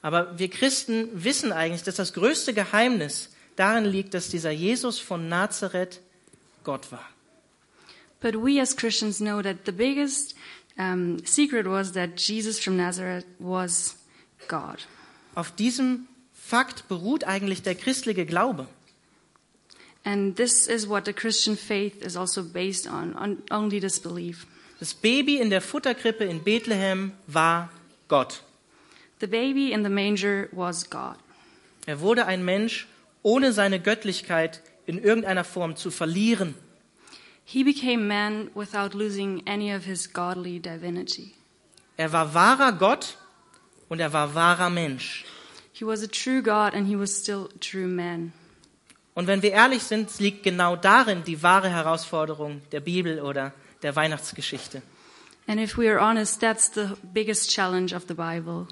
Aber 0.03 0.39
wir 0.39 0.49
Christen 0.49 1.09
wissen 1.13 1.53
eigentlich, 1.53 1.83
dass 1.83 1.97
das 1.97 2.15
größte 2.15 2.55
Geheimnis 2.55 3.29
darin 3.57 3.85
liegt, 3.85 4.15
dass 4.15 4.29
dieser 4.29 4.51
Jesus 4.51 4.99
von 4.99 5.29
Nazareth 5.29 6.01
Gott 6.65 6.91
war. 6.93 7.09
But 8.21 8.35
we 8.35 8.61
as 8.61 8.77
Christians 8.77 9.19
know 9.19 9.41
that 9.43 9.65
the 9.65 9.73
biggest 9.73 10.35
um, 10.79 11.25
secret 11.25 11.67
was 11.67 11.93
that 11.93 12.17
Jesus 12.17 12.59
from 12.59 12.77
Nazareth 12.77 13.25
was 13.39 13.97
God. 14.49 14.79
Auf 15.35 15.53
diesem 15.53 16.07
Fakt 16.35 16.89
beruht 16.89 17.25
eigentlich 17.25 17.63
der 17.63 17.75
christliche 17.75 18.27
Glaube. 18.27 18.67
And 20.05 20.37
this 20.37 20.67
is 20.67 20.89
what 20.89 21.05
the 21.05 21.13
Christian 21.13 21.57
faith 21.57 22.03
is 22.03 22.17
also 22.17 22.43
based 22.43 22.87
on, 22.87 23.15
on 23.15 23.43
only 23.51 23.81
this 23.81 24.01
belief. 24.01 24.47
Das 24.79 24.95
Baby 24.95 25.39
in 25.39 25.51
der 25.51 25.61
Futterkrippe 25.61 26.25
in 26.25 26.43
Bethlehem 26.43 27.13
war 27.27 27.71
Gott. 28.09 28.43
The 29.21 29.27
baby 29.27 29.73
in 29.73 29.85
the 29.85 29.91
manger 29.91 30.49
was 30.53 30.89
God. 30.89 31.17
Er 31.87 32.01
wurde 32.01 32.27
ein 32.27 32.43
Mensch, 32.45 32.87
ohne 33.23 33.53
seine 33.53 33.81
Göttlichkeit 33.81 34.63
in 34.87 34.99
irgendeiner 34.99 35.45
Form 35.45 35.77
zu 35.77 35.91
verlieren. 35.91 36.55
He 37.45 37.65
became 37.65 38.07
man 38.07 38.51
without 38.55 38.97
losing 38.97 39.43
any 39.47 39.75
of 39.75 39.85
his 39.85 40.13
godly 40.13 40.61
divinity. 40.61 41.35
Er 41.97 42.13
war 42.13 42.33
wahrer 42.33 42.73
Gott 42.73 43.17
und 43.89 44.01
er 44.01 44.13
war 44.13 44.35
wahrer 44.35 44.71
Mensch. 44.71 45.25
He 45.73 45.85
was 45.85 46.03
a 46.03 46.07
true 46.07 46.43
God 46.43 46.75
and 46.75 46.87
he 46.87 46.97
was 46.99 47.11
still 47.11 47.49
a 47.55 47.59
true 47.59 47.89
man. 47.89 48.33
Und 49.15 49.27
wenn 49.27 49.43
wir 49.43 49.51
ehrlich 49.53 49.83
sind, 49.83 50.19
liegt 50.21 50.45
genau 50.45 50.77
darin 50.77 51.25
die 51.25 51.43
wahre 51.43 51.69
Herausforderung 51.69 52.63
der 52.71 52.81
Bibel 52.81 53.21
oder 53.21 53.53
der 53.83 53.97
Weihnachtsgeschichte. 53.97 54.83
And 55.47 55.61
if 55.61 55.77
we 55.77 55.91
are 55.91 56.01
honest, 56.01 56.41
that's 56.41 56.71
the 56.73 56.91
biggest 57.13 57.51
challenge 57.51 57.95
of 57.95 58.05
the 58.07 58.15
Bible. 58.15 58.69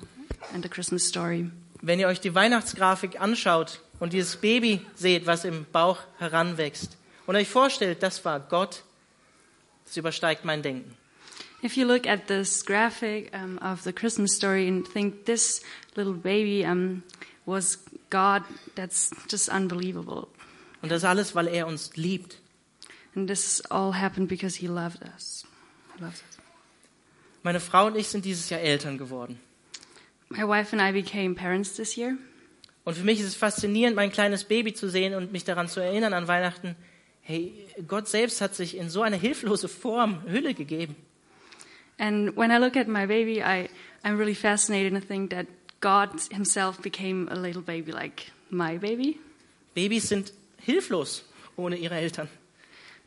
and 0.53 0.63
the 0.63 0.69
Christmas 0.69 1.07
story. 1.07 1.51
Wenn 1.81 2.01
ihr 2.01 2.09
euch 2.09 2.21
die 2.21 2.35
Weihnachtsgrafik 2.35 3.21
anschaut 3.21 3.81
und 4.01 4.13
dieses 4.13 4.37
Baby 4.37 4.85
seht, 4.95 5.27
was 5.27 5.45
im 5.45 5.67
Bauch 5.71 6.01
heranwächst 6.19 6.97
und 7.27 7.37
euch 7.37 7.49
vorstellt, 7.49 8.03
das 8.03 8.25
war 8.25 8.41
Gott, 8.41 8.83
das 9.85 9.97
übersteigt 9.97 10.45
mein 10.45 10.63
Denken. 10.63 10.97
If 11.63 11.77
you 11.77 11.85
look 11.87 12.07
at 12.07 12.29
this 12.29 12.65
graphic 12.65 13.33
um, 13.35 13.59
of 13.59 13.83
the 13.83 13.93
Christmas 13.93 14.33
story 14.33 14.69
and 14.69 14.87
think 14.87 15.25
this 15.25 15.61
little 15.97 16.13
baby 16.15 16.65
um, 16.65 17.03
was 17.47 17.79
God, 18.11 18.45
that's 18.77 19.11
just 19.29 19.49
unbelievable. 19.49 20.29
Und 20.83 20.93
das 20.93 21.03
alles, 21.03 21.35
weil 21.35 21.49
er 21.49 21.67
uns 21.67 21.97
liebt. 21.97 22.39
And 23.17 23.29
this 23.29 23.61
all 23.71 23.93
happened 23.93 24.29
because 24.29 24.57
He 24.57 24.69
loved 24.69 25.03
us. 25.03 25.45
He 25.97 26.05
loves 26.05 26.23
us. 26.23 26.39
Meine 27.43 27.59
Frau 27.59 27.87
und 27.87 27.97
ich 27.97 28.09
sind 28.09 28.25
dieses 28.25 28.51
Jahr 28.51 28.61
Eltern 28.61 28.97
geworden. 28.97 29.41
My 30.29 30.47
wife 30.47 30.77
and 30.77 30.81
I 30.81 30.93
became 30.93 31.35
parents 31.35 31.75
this 31.75 31.97
year. 31.97 32.17
Und 32.85 32.97
für 32.97 33.05
mich 33.05 33.21
ist 33.21 33.27
es 33.27 33.35
faszinierend, 33.35 33.97
mein 33.97 34.11
kleines 34.11 34.45
Baby 34.45 34.73
zu 34.73 34.89
sehen 34.89 35.15
und 35.15 35.33
mich 35.33 35.45
daran 35.45 35.69
zu 35.69 35.81
erinnern 35.81 36.15
an 36.15 36.29
Weihnachten. 36.29 36.77
Hey, 37.21 37.53
Gott 37.87 38.09
selbst 38.09 38.41
hat 38.41 38.55
sich 38.55 38.77
in 38.77 38.89
so 38.89 39.03
eine 39.03 39.17
hilflose 39.17 39.69
Form, 39.69 40.23
Hülle 40.27 40.55
gegeben. 40.55 40.97
And 41.99 42.37
when 42.37 42.51
I 42.51 42.59
look 42.59 42.77
at 42.77 42.89
my 42.89 43.07
baby, 43.07 43.43
I, 43.43 43.69
I'm 44.05 44.17
really 44.17 44.35
fascinated 44.35 44.95
and 44.95 45.07
think 45.07 45.31
that 45.31 45.47
God 45.81 46.11
Himself 46.31 46.81
became 46.81 47.29
a 47.31 47.35
little 47.35 47.63
baby 47.63 47.93
like 47.93 48.31
my 48.51 48.79
baby. 48.79 49.19
Babys 49.75 50.09
sind 50.09 50.33
hilflos 50.59 51.25
ohne 51.57 51.77
ihre 51.77 51.97
Eltern. 51.97 52.29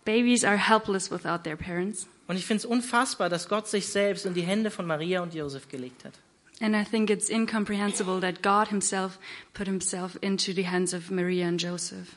Babies 0.05 0.43
are 0.43 0.57
helpless 0.57 1.09
without 1.09 1.43
their 1.43 1.55
parents. 1.55 2.07
Und 2.27 2.37
ich 2.37 2.45
finde 2.45 2.59
es 2.59 2.65
unfassbar, 2.65 3.29
dass 3.29 3.49
Gott 3.49 3.67
sich 3.67 3.87
selbst 3.87 4.25
in 4.25 4.33
die 4.33 4.41
Hände 4.41 4.71
von 4.71 4.85
Maria 4.85 5.21
und 5.21 5.33
Josef 5.33 5.67
gelegt 5.67 6.05
hat. 6.05 6.13
And 6.61 6.75
I 6.75 6.83
think 6.83 7.09
it's 7.09 7.29
incomprehensible 7.29 8.19
that 8.19 8.43
God 8.43 8.67
Himself 8.67 9.17
put 9.53 9.65
Himself 9.67 10.15
into 10.21 10.53
the 10.53 10.61
hands 10.63 10.93
of 10.93 11.09
Maria 11.09 11.47
and 11.47 11.59
Joseph. 11.59 12.15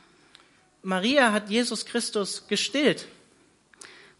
Maria 0.83 1.31
hat 1.31 1.49
Jesus 1.49 1.83
Christus 1.83 2.41
gestillt, 2.47 3.05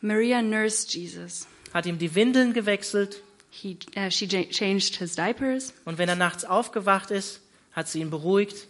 Maria 0.02 0.42
nursed 0.42 0.92
Jesus. 0.92 1.46
hat 1.74 1.86
ihm 1.86 2.00
die 2.00 2.10
Windeln 2.16 2.54
gewechselt 2.54 3.22
He, 3.52 3.78
uh, 3.96 4.10
she 4.10 4.28
changed 4.28 4.96
his 4.98 5.16
diapers, 5.16 5.74
und 5.86 5.98
wenn 6.00 6.10
er 6.10 6.16
nachts 6.16 6.44
aufgewacht 6.44 7.12
ist, 7.12 7.40
hat 7.72 7.88
sie 7.88 8.02
ihn 8.02 8.10
beruhigt. 8.10 8.66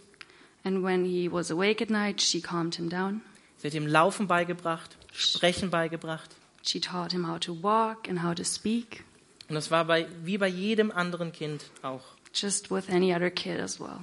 and 0.62 0.82
when 0.84 1.04
he 1.06 1.26
was 1.26 1.50
awake 1.50 1.80
at 1.80 1.88
night, 1.90 2.20
she 2.20 2.40
calmed 2.42 2.74
him 2.74 2.88
down. 2.90 3.22
Sie 3.56 3.66
hat 3.68 3.74
ihm 3.74 3.86
Laufen 3.86 4.26
beigebracht, 4.28 4.94
Sprechen 5.12 5.70
beigebracht. 5.70 6.36
She 6.62 6.80
taught 6.80 7.12
him 7.12 7.24
how 7.26 7.38
to 7.38 7.54
walk 7.54 8.08
and 8.08 8.22
how 8.22 8.34
to 8.34 8.44
speak, 8.44 9.04
Und 9.48 9.54
das 9.54 9.70
war 9.70 9.84
bei, 9.84 10.06
wie 10.24 10.38
bei 10.38 10.48
jedem 10.48 10.90
anderen 10.90 11.32
Kind 11.32 11.64
auch. 11.82 12.02
just 12.36 12.70
with 12.70 12.88
any 12.90 13.14
other 13.14 13.30
kid 13.30 13.58
as 13.58 13.80
well. 13.80 14.00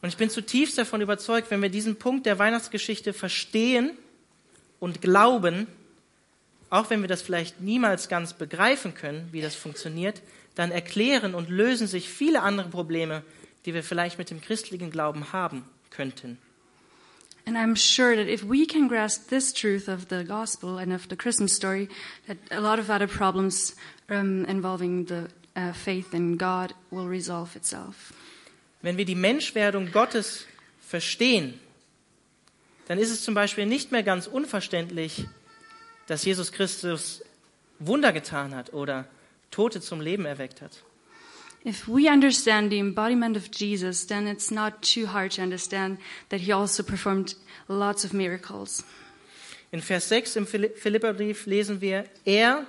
Und 0.00 0.08
ich 0.08 0.16
bin 0.16 0.30
zutiefst 0.30 0.76
davon 0.76 1.00
überzeugt, 1.00 1.50
wenn 1.50 1.62
wir 1.62 1.68
diesen 1.68 1.96
Punkt 1.96 2.26
der 2.26 2.38
Weihnachtsgeschichte 2.38 3.12
verstehen 3.12 3.92
und 4.80 5.00
glauben, 5.00 5.68
auch 6.70 6.90
wenn 6.90 7.02
wir 7.02 7.08
das 7.08 7.22
vielleicht 7.22 7.60
niemals 7.60 8.08
ganz 8.08 8.32
begreifen 8.32 8.94
können, 8.94 9.28
wie 9.30 9.40
das 9.40 9.54
funktioniert, 9.54 10.20
dann 10.56 10.72
erklären 10.72 11.34
und 11.34 11.48
lösen 11.48 11.86
sich 11.86 12.08
viele 12.08 12.42
andere 12.42 12.68
Probleme, 12.68 13.22
die 13.64 13.74
wir 13.74 13.84
vielleicht 13.84 14.18
mit 14.18 14.30
dem 14.30 14.40
christlichen 14.40 14.90
Glauben 14.90 15.32
haben 15.32 15.64
könnten. 15.90 16.38
And 17.44 17.56
I'm 17.56 17.76
sure 17.76 18.14
that 18.14 18.28
if 18.28 18.44
we 18.44 18.66
can 18.66 18.88
grasp 18.88 19.28
this 19.28 19.52
truth 19.52 19.88
of 19.88 20.06
the 20.10 20.24
gospel 20.24 20.78
and 20.78 20.92
of 20.92 21.06
the 21.10 21.16
Christmas 21.16 21.54
story, 21.54 21.88
that 22.28 22.36
a 22.50 22.60
lot 22.60 22.78
of 22.78 22.88
other 22.88 23.08
problems 23.08 23.74
um, 24.12 24.44
involving 24.44 25.06
the 25.06 25.26
uh, 25.56 25.72
faith 25.72 26.12
in 26.14 26.38
God 26.38 26.74
will 26.90 27.06
resolve 27.06 27.56
itself. 27.56 28.12
Wenn 28.82 28.96
wir 28.96 29.04
die 29.04 29.14
Menschwerdung 29.14 29.92
Gottes 29.92 30.46
verstehen, 30.80 31.58
dann 32.88 32.98
ist 32.98 33.10
es 33.10 33.22
zum 33.22 33.34
Beispiel 33.34 33.66
nicht 33.66 33.92
mehr 33.92 34.02
ganz 34.02 34.26
unverständlich, 34.26 35.26
dass 36.06 36.24
Jesus 36.24 36.52
Christus 36.52 37.22
Wunder 37.78 38.12
getan 38.12 38.54
hat 38.54 38.72
oder 38.72 39.06
Tote 39.50 39.80
zum 39.80 40.00
Leben 40.00 40.24
erweckt 40.24 40.60
hat. 40.60 40.82
If 41.64 41.86
we 41.86 42.10
understand 42.10 42.72
the 42.72 42.78
embodiment 42.78 43.36
of 43.36 43.44
Jesus, 43.54 44.04
then 44.06 44.26
it's 44.26 44.50
not 44.50 44.82
too 44.82 45.12
hard 45.12 45.36
to 45.36 45.42
understand 45.42 45.98
that 46.30 46.40
he 46.40 46.52
also 46.52 46.82
performed 46.82 47.36
lots 47.68 48.04
of 48.04 48.12
miracles. 48.12 48.84
In 49.70 49.80
Vers 49.80 50.08
6 50.08 50.36
im 50.36 50.46
Phili- 50.46 50.74
Philipperbrief 50.74 51.46
lesen 51.46 51.80
wir, 51.80 52.04
er, 52.24 52.66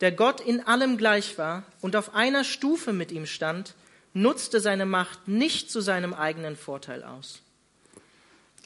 der 0.00 0.12
Gott 0.12 0.40
in 0.40 0.60
allem 0.60 0.96
gleich 0.96 1.38
war 1.38 1.64
und 1.80 1.96
auf 1.96 2.14
einer 2.14 2.44
Stufe 2.44 2.92
mit 2.92 3.12
ihm 3.12 3.26
stand, 3.26 3.74
nutzte 4.14 4.60
seine 4.60 4.86
Macht 4.86 5.28
nicht 5.28 5.70
zu 5.70 5.80
seinem 5.80 6.14
eigenen 6.14 6.56
Vorteil 6.56 7.02
aus. 7.02 7.42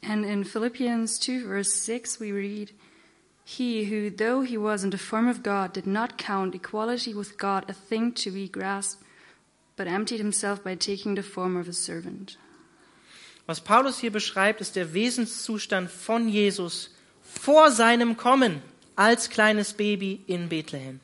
And 0.04 0.24
in 0.24 0.44
Philippians 0.44 1.20
2, 1.20 1.46
verse 1.46 1.70
6, 1.84 2.20
we 2.20 2.32
read, 2.32 2.72
He 3.44 3.84
who, 3.84 4.10
though 4.10 4.42
he 4.42 4.56
was 4.56 4.82
in 4.82 4.90
the 4.90 4.98
form 4.98 5.28
of 5.28 5.42
God, 5.42 5.74
did 5.74 5.86
not 5.86 6.18
count 6.18 6.54
equality 6.54 7.14
with 7.14 7.38
God 7.38 7.68
a 7.68 7.72
thing 7.72 8.12
to 8.14 8.30
be 8.30 8.48
grasped, 8.48 9.02
but 9.76 9.86
emptied 9.86 10.18
himself 10.18 10.62
by 10.62 10.74
taking 10.74 11.14
the 11.14 11.22
form 11.22 11.56
of 11.56 11.68
a 11.68 11.72
servant. 11.72 12.36
Was 13.46 13.60
Paulus 13.60 13.98
hier 13.98 14.12
beschreibt, 14.12 14.60
ist 14.60 14.76
der 14.76 14.94
Wesenszustand 14.94 15.90
von 15.90 16.28
Jesus 16.28 16.90
vor 17.22 17.70
seinem 17.70 18.16
Kommen 18.16 18.62
als 18.94 19.30
kleines 19.30 19.72
Baby 19.72 20.22
in 20.26 20.48
Bethlehem. 20.48 21.00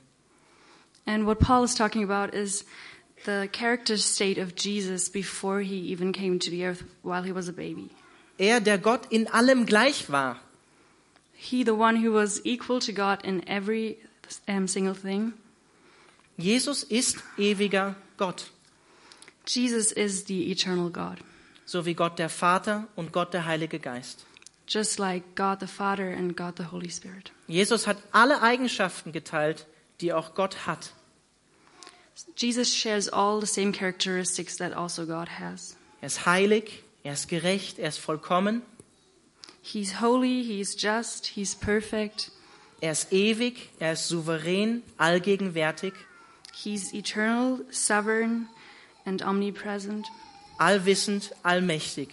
And 1.09 1.25
what 1.27 1.41
Paul 1.41 1.65
is 1.65 1.75
talking 1.75 2.05
about 2.05 2.35
is 2.35 2.65
the 3.25 3.49
character 3.51 3.97
state 3.97 4.37
of 4.37 4.55
Jesus 4.55 5.09
before 5.09 5.63
he 5.63 5.77
even 5.93 6.13
came 6.13 6.39
to 6.39 6.51
the 6.51 6.67
earth 6.67 6.83
while 7.03 7.23
he 7.23 7.33
was 7.33 7.49
a 7.49 7.53
baby. 7.53 7.89
Er, 8.39 8.61
der 8.61 8.77
Gott 8.77 9.07
in 9.11 9.27
allem 9.33 9.65
gleich 9.65 10.11
war. 10.11 10.37
He, 11.33 11.65
the 11.65 11.75
one 11.75 11.97
who 11.97 12.13
was 12.13 12.43
equal 12.45 12.79
to 12.81 12.93
God 12.93 13.25
in 13.25 13.43
every 13.49 13.97
um, 14.47 14.69
single 14.69 14.95
thing. 14.95 15.33
Jesus 16.37 16.83
ist 16.85 17.17
ewiger 17.39 17.97
Gott, 18.19 18.51
Jesus 19.47 19.93
is 19.93 20.25
the 20.25 20.51
eternal 20.51 20.91
God, 20.91 21.21
so 21.65 21.87
wie 21.87 21.95
Gott 21.95 22.19
der 22.19 22.29
Vater 22.29 22.87
und 22.97 23.13
Gott 23.13 23.33
der 23.33 23.47
Heilige 23.47 23.79
Geist. 23.79 24.27
just 24.67 24.99
like 24.99 25.35
God 25.35 25.61
the 25.61 25.67
Father 25.67 26.11
and 26.11 26.37
God 26.37 26.57
the 26.57 26.65
Holy 26.65 26.91
Spirit. 26.91 27.33
Jesus 27.47 27.87
hat 27.87 27.97
alle 28.13 28.43
Eigenschaften 28.43 29.13
geteilt, 29.13 29.67
die 30.03 30.13
auch 30.13 30.35
Gott 30.35 30.67
hat. 30.67 30.93
Jesus 32.37 32.75
shares 32.75 33.09
all 33.09 33.41
the 33.41 33.47
same 33.47 33.73
characteristics 33.73 34.57
that 34.57 34.73
also 34.73 35.07
God 35.07 35.29
has. 35.29 35.77
Er 36.01 36.07
ist 36.07 36.27
heilig, 36.27 36.83
er 37.03 37.13
ist 37.13 37.29
gerecht, 37.29 37.79
er 37.79 37.89
ist 37.89 37.99
vollkommen, 37.99 38.63
He's 39.63 40.01
holy, 40.01 40.43
he's 40.43 40.75
just, 40.81 41.27
he's 41.27 41.55
perfect, 41.55 42.31
er 42.81 42.93
ist 42.93 43.13
ewig, 43.13 43.71
er 43.79 43.93
ist 43.93 44.09
souverän, 44.09 44.83
allgegenwärtig, 44.97 45.93
he's 46.55 46.95
eternal, 46.95 47.61
sovereign, 47.71 48.49
and 49.05 49.23
omnipresent, 49.23 50.07
allwissend, 50.59 51.33
allmächtig. 51.43 52.09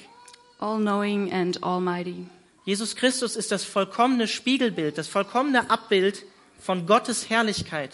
all 0.60 0.78
knowing, 0.80 1.32
and 1.32 1.58
almighty. 1.64 2.28
Jesus 2.66 2.96
Christus 2.96 3.36
ist 3.36 3.52
das 3.52 3.64
vollkommene 3.64 4.28
Spiegelbild, 4.28 4.98
das 4.98 5.08
vollkommene 5.08 5.70
Abbild 5.70 6.24
von 6.60 6.88
Gottes 6.88 7.30
Herrlichkeit. 7.30 7.92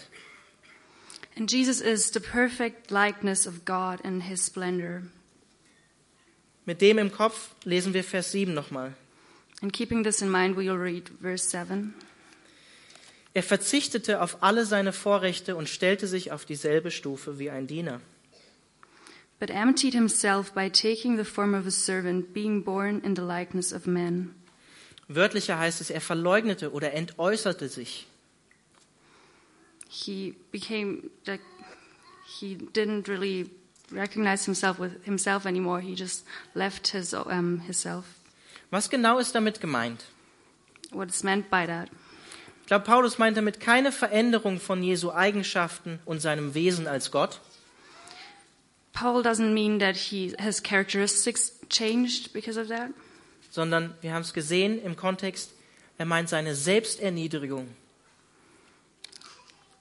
And 1.42 1.52
Jesus 1.52 1.82
is 1.82 2.12
the 2.12 2.20
perfect 2.20 2.92
likeness 2.92 3.48
of 3.48 3.66
God 3.66 4.00
in 4.02 4.22
his 4.22 4.46
splendor. 4.46 5.02
Mit 6.68 6.82
dem 6.82 7.00
im 7.00 7.12
Kopf 7.12 7.56
lesen 7.66 7.96
wir 7.96 8.04
Vers 8.04 8.32
7 8.32 8.54
nochmal. 8.54 8.94
And 9.64 9.74
keeping 9.74 10.04
this 10.04 10.22
in 10.22 10.30
mind, 10.30 10.56
we 10.56 10.68
will 10.68 10.78
read 10.78 11.10
verse 11.20 11.50
7. 11.50 11.96
Er 13.34 13.42
verzichtete 13.42 14.22
auf 14.22 14.44
alle 14.44 14.68
seine 14.68 14.94
Vorrechte 14.94 15.56
und 15.56 15.68
stellte 15.68 16.06
sich 16.06 16.32
auf 16.32 16.46
dieselbe 16.46 16.92
Stufe 16.92 17.40
wie 17.40 17.50
ein 17.50 17.66
Diener. 17.66 18.02
But 19.40 19.50
emptied 19.50 19.96
himself 19.96 20.54
by 20.54 20.70
taking 20.70 21.18
the 21.18 21.26
form 21.26 21.56
of 21.56 21.66
a 21.66 21.72
servant, 21.72 22.36
being 22.36 22.64
born 22.64 23.02
in 23.04 23.16
the 23.16 23.24
likeness 23.24 23.74
of 23.74 23.88
men. 23.88 24.36
Wörtlicher 25.08 25.58
heißt 25.58 25.82
es, 25.82 25.90
er 25.90 26.02
verleugnete 26.02 26.72
oder 26.72 26.94
entäußerte 26.94 27.68
sich. 27.68 28.06
He 29.92 30.36
became 30.52 31.10
like 31.28 31.42
he 32.40 32.56
didn't 32.56 33.10
really 33.10 33.50
recognize 33.92 34.46
himself 34.46 34.80
with 34.80 35.04
himself 35.04 35.46
anymore. 35.46 35.82
He 35.82 35.96
just 35.96 36.26
left 36.56 36.88
his 36.94 37.14
um, 37.14 37.60
himself. 37.60 38.06
Was 38.72 38.90
genau 38.90 39.20
ist 39.20 39.36
damit 39.36 39.60
gemeint? 39.60 40.06
What 40.92 41.10
is 41.10 41.24
meant 41.24 41.50
by 41.50 41.66
that? 41.68 41.90
Ich 42.62 42.68
glaube, 42.68 42.86
Paulus 42.86 43.18
meint 43.18 43.36
damit 43.36 43.60
keine 43.60 43.92
Veränderung 43.92 44.62
von 44.62 44.82
Jesu 44.82 45.12
Eigenschaften 45.12 46.00
und 46.06 46.22
seinem 46.22 46.54
Wesen 46.54 46.88
als 46.88 47.12
Gott, 47.12 47.42
Paul 48.94 49.24
doesn't 49.24 49.54
mean 49.54 49.80
that 49.80 49.96
he 49.96 50.34
his 50.40 50.62
characteristics 50.62 51.52
changed 51.70 52.34
because 52.34 52.58
of 52.58 52.68
that, 52.68 52.92
sondern 53.50 53.96
wir 54.02 54.14
haben 54.14 54.22
es 54.22 54.34
gesehen 54.34 54.82
im 54.82 54.96
Kontext, 54.96 55.52
er 55.98 56.06
meint 56.06 56.30
seine 56.30 56.56
Selbsterniedrigung. 56.56 57.68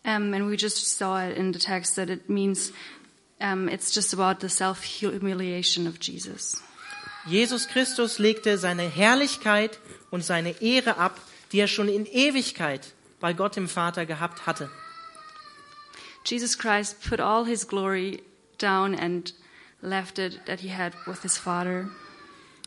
Um, 0.05 0.35
and 0.35 0.47
we 0.47 0.57
just 0.57 0.97
saw 0.97 1.21
it 1.21 1.37
in 1.37 1.53
the 1.53 1.59
text 1.59 1.97
that 1.97 2.11
it 2.11 2.29
means 2.29 2.73
um, 3.41 3.69
it's 3.69 3.91
just 3.91 4.13
about 4.13 4.41
the 4.41 4.49
self 4.49 4.83
humiliation 4.83 5.87
of 5.87 6.01
Jesus. 6.01 6.63
Jesus 7.29 7.67
Christus 7.67 8.19
legte 8.19 8.57
seine 8.59 8.89
Herrlichkeit 8.89 9.79
und 10.11 10.25
seine 10.25 10.61
Ehre 10.63 10.97
ab, 10.97 11.21
die 11.53 11.61
er 11.61 11.69
schon 11.69 11.89
in 11.89 12.07
Ewigkeit 12.07 12.95
bei 13.21 13.35
Gott 13.35 13.57
dem 13.57 13.69
Vater 13.69 14.07
gehabt 14.07 14.47
hatte. 14.47 14.71
Jesus 16.25 16.57
Christ 16.57 17.03
put 17.03 17.21
all 17.21 17.45
his 17.45 17.67
glory 17.67 18.23
down 18.59 18.95
and 18.95 19.33
left 19.83 20.19
it 20.19 20.45
that 20.47 20.61
he 20.61 20.69
had 20.69 20.95
with 21.07 21.23
his 21.23 21.39
Father. 21.39 21.91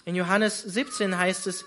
In 0.05 0.15
Johannes 0.15 0.61
17 0.61 1.17
heißt 1.17 1.47
es 1.47 1.65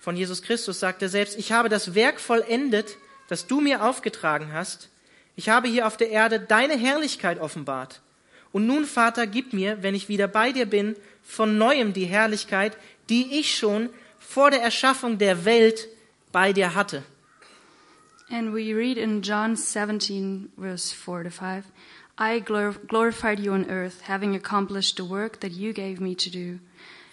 von 0.00 0.16
Jesus 0.16 0.42
Christus, 0.42 0.78
sagt 0.78 1.02
er 1.02 1.08
selbst, 1.08 1.36
ich 1.36 1.52
habe 1.52 1.68
das 1.68 1.94
Werk 1.94 2.20
vollendet, 2.20 2.96
das 3.28 3.46
du 3.46 3.60
mir 3.60 3.84
aufgetragen 3.84 4.52
hast. 4.52 4.90
Ich 5.34 5.48
habe 5.48 5.68
hier 5.68 5.86
auf 5.86 5.96
der 5.96 6.10
Erde 6.10 6.40
deine 6.40 6.76
Herrlichkeit 6.76 7.38
offenbart. 7.40 8.00
Und 8.52 8.66
nun, 8.66 8.84
Vater, 8.86 9.26
gib 9.26 9.52
mir, 9.52 9.82
wenn 9.82 9.94
ich 9.94 10.08
wieder 10.08 10.28
bei 10.28 10.52
dir 10.52 10.66
bin, 10.66 10.96
von 11.22 11.58
neuem 11.58 11.92
die 11.92 12.06
Herrlichkeit, 12.06 12.76
die 13.08 13.38
ich 13.38 13.56
schon 13.56 13.90
vor 14.18 14.50
der 14.50 14.62
Erschaffung 14.62 15.18
der 15.18 15.44
Welt 15.44 15.88
bei 16.32 16.52
dir 16.52 16.74
hatte. 16.74 17.02
And 18.28 18.52
we 18.52 18.74
read 18.74 18.96
in 18.96 19.22
John 19.22 19.54
17, 19.54 20.50
verse 20.58 20.92
4 20.92 21.24
to 21.24 21.30
5 21.30 21.64
I 22.18 22.40
glor- 22.40 22.78
glorified 22.88 23.38
you 23.38 23.52
on 23.52 23.68
earth, 23.70 24.08
having 24.08 24.34
accomplished 24.34 24.96
the 24.96 25.04
work 25.04 25.40
that 25.40 25.52
you 25.52 25.74
gave 25.74 26.00
me 26.00 26.14
to 26.16 26.30
do. 26.30 26.58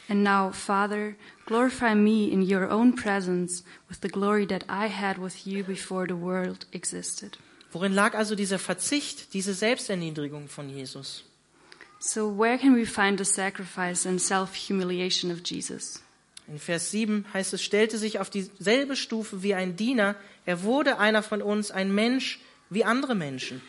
And 0.10 0.24
now, 0.24 0.52
Father, 0.52 1.16
glorify 1.46 1.94
me 1.94 2.32
in 2.32 2.42
your 2.42 2.70
own 2.70 2.94
presence 2.94 3.64
with 3.88 4.02
the 4.02 4.10
glory 4.10 4.46
that 4.48 4.64
I 4.68 4.88
had 4.88 5.18
with 5.18 5.48
you 5.48 5.64
before 5.64 6.08
the 6.08 6.16
world 6.16 6.66
existed. 6.74 7.38
Worin 7.72 7.94
lag 7.94 8.14
also 8.14 8.36
dieser 8.36 8.60
Verzicht, 8.60 9.34
diese 9.34 9.54
Selbsterniedrigung 9.54 10.48
von 10.48 10.70
Jesus? 10.70 11.24
So, 12.00 12.28
where 12.28 12.58
can 12.58 12.76
we 12.76 12.86
find 12.86 13.18
the 13.18 13.26
sacrifice 13.26 14.06
and 14.06 14.22
self 14.22 14.56
humiliation 14.56 15.32
of 15.32 15.42
Jesus? 15.44 16.02
In 16.48 16.60
Vers 16.60 16.92
7 16.92 17.26
heißt 17.34 17.54
es, 17.54 17.64
stellte 17.64 17.98
sich 17.98 18.20
auf 18.20 18.30
dieselbe 18.30 18.98
Stufe 18.98 19.42
wie 19.42 19.54
ein 19.54 19.78
Diener, 19.78 20.16
er 20.46 20.64
wurde 20.64 21.00
einer 21.00 21.24
von 21.24 21.42
uns, 21.42 21.72
ein 21.72 21.96
Mensch 21.96 22.42
wie 22.70 22.84
andere 22.84 23.16
Menschen. 23.16 23.62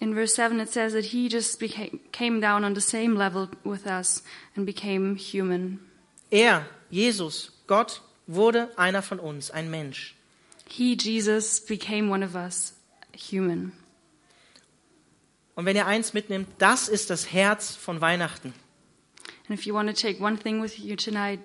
In 0.00 0.14
verse 0.14 0.34
7, 0.34 0.60
it 0.60 0.68
says 0.68 0.92
that 0.92 1.06
he 1.06 1.28
just 1.28 1.58
became, 1.58 2.00
came 2.12 2.40
down 2.40 2.64
on 2.64 2.74
the 2.74 2.80
same 2.80 3.16
level 3.16 3.48
with 3.64 3.86
us 3.86 4.22
and 4.54 4.64
became 4.64 5.16
human. 5.16 5.80
Er, 6.30 6.66
Jesus, 6.90 7.50
Gott, 7.66 8.00
wurde 8.28 8.70
einer 8.76 9.02
von 9.02 9.18
uns, 9.18 9.50
ein 9.50 9.70
Mensch. 9.70 10.14
He, 10.68 10.94
Jesus, 10.94 11.60
became 11.60 12.10
one 12.10 12.22
of 12.22 12.36
us, 12.36 12.74
human. 13.16 13.72
Und 15.56 15.64
wenn 15.64 15.74
ihr 15.74 15.86
eins 15.86 16.12
mitnimmt, 16.12 16.46
das 16.58 16.88
ist 16.88 17.10
das 17.10 17.32
Herz 17.32 17.74
von 17.74 18.00
Weihnachten. 18.00 18.54
And 19.48 19.58
if 19.58 19.66
you 19.66 19.74
want 19.74 19.88
to 19.88 19.94
take 19.94 20.22
one 20.22 20.38
thing 20.38 20.62
with 20.62 20.78
you 20.78 20.94
tonight, 20.94 21.40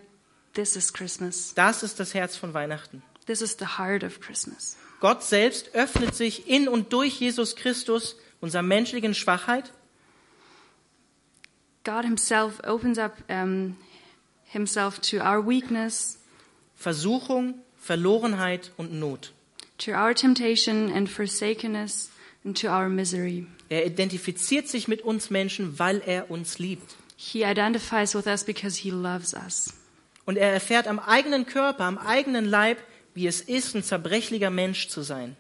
this 0.53 0.75
is 0.75 0.93
Christmas. 0.93 1.55
Das 1.55 1.81
ist 1.81 1.99
das 1.99 2.13
Herz 2.13 2.35
von 2.35 2.53
Weihnachten. 2.53 3.01
This 3.25 3.41
is 3.41 3.55
the 3.57 3.65
heart 3.79 4.03
of 4.03 4.19
Christmas. 4.19 4.77
Gott 4.99 5.23
selbst 5.23 5.73
öffnet 5.73 6.13
sich 6.13 6.47
in 6.47 6.67
und 6.67 6.93
durch 6.93 7.19
Jesus 7.19 7.55
Christus 7.55 8.15
unserer 8.43 8.61
menschlichen 8.61 9.13
Schwachheit 9.13 9.71
God 11.85 12.03
Himself 12.03 12.59
opens 12.65 12.97
up 12.97 13.17
um, 13.29 13.77
Himself 14.45 14.99
to 14.99 15.17
our 15.17 15.45
weakness, 15.47 16.19
Versuchung, 16.75 17.55
Verlorenheit 17.77 18.71
und 18.77 18.93
Not. 18.93 19.33
to 19.79 19.91
our 19.91 20.13
temptation 20.13 20.91
and 20.91 21.09
forsakenness, 21.09 22.09
and 22.45 22.55
to 22.57 22.67
our 22.67 22.89
misery. 22.89 23.47
Er 23.69 23.85
identifiziert 23.85 24.67
sich 24.67 24.87
mit 24.87 25.01
uns 25.01 25.29
Menschen, 25.29 25.79
weil 25.79 26.01
er 26.05 26.29
uns 26.29 26.59
liebt. 26.59 26.95
He 27.15 27.43
identifies 27.43 28.13
with 28.13 28.27
us 28.27 28.43
because 28.43 28.77
He 28.77 28.91
loves 28.91 29.33
us. 29.33 29.73
Und 30.25 30.37
er 30.37 30.53
erfährt 30.53 30.87
am 30.87 30.99
eigenen 30.99 31.45
Körper, 31.45 31.83
am 31.85 31.97
eigenen 31.97 32.45
Leib, 32.45 32.77
wie 33.13 33.27
es 33.27 33.41
ist, 33.41 33.75
ein 33.75 33.83
zerbrechlicher 33.83 34.49
Mensch 34.49 34.87
zu 34.87 35.01
sein. 35.01 35.35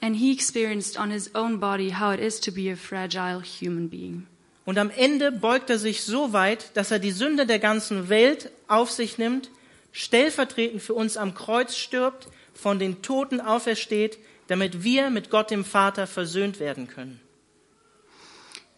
And 0.00 0.16
He 0.16 0.32
experienced 0.32 0.98
on 0.98 1.10
His 1.10 1.34
own 1.34 1.58
body 1.58 1.90
how 1.90 2.12
it 2.12 2.20
is 2.20 2.40
to 2.40 2.50
be 2.50 2.70
a 2.70 2.76
fragile 2.76 3.40
human 3.40 3.88
being. 3.88 4.26
Und 4.64 4.78
am 4.78 4.90
Ende 4.90 5.30
beugt 5.30 5.70
er 5.70 5.78
sich 5.78 6.02
so 6.02 6.32
weit, 6.32 6.70
dass 6.74 6.90
er 6.90 6.98
die 6.98 7.12
Sünde 7.12 7.46
der 7.46 7.60
ganzen 7.60 8.08
Welt 8.08 8.50
auf 8.66 8.90
sich 8.90 9.16
nimmt, 9.16 9.48
stellvertretend 9.92 10.82
für 10.82 10.94
uns 10.94 11.16
am 11.16 11.34
Kreuz 11.34 11.76
stirbt, 11.76 12.26
von 12.52 12.78
den 12.78 13.00
Toten 13.00 13.40
aufersteht, 13.40 14.18
damit 14.48 14.82
wir 14.82 15.10
mit 15.10 15.30
Gott 15.30 15.50
dem 15.50 15.64
Vater 15.64 16.06
versöhnt 16.06 16.58
werden 16.58 16.88
können. 16.88 17.20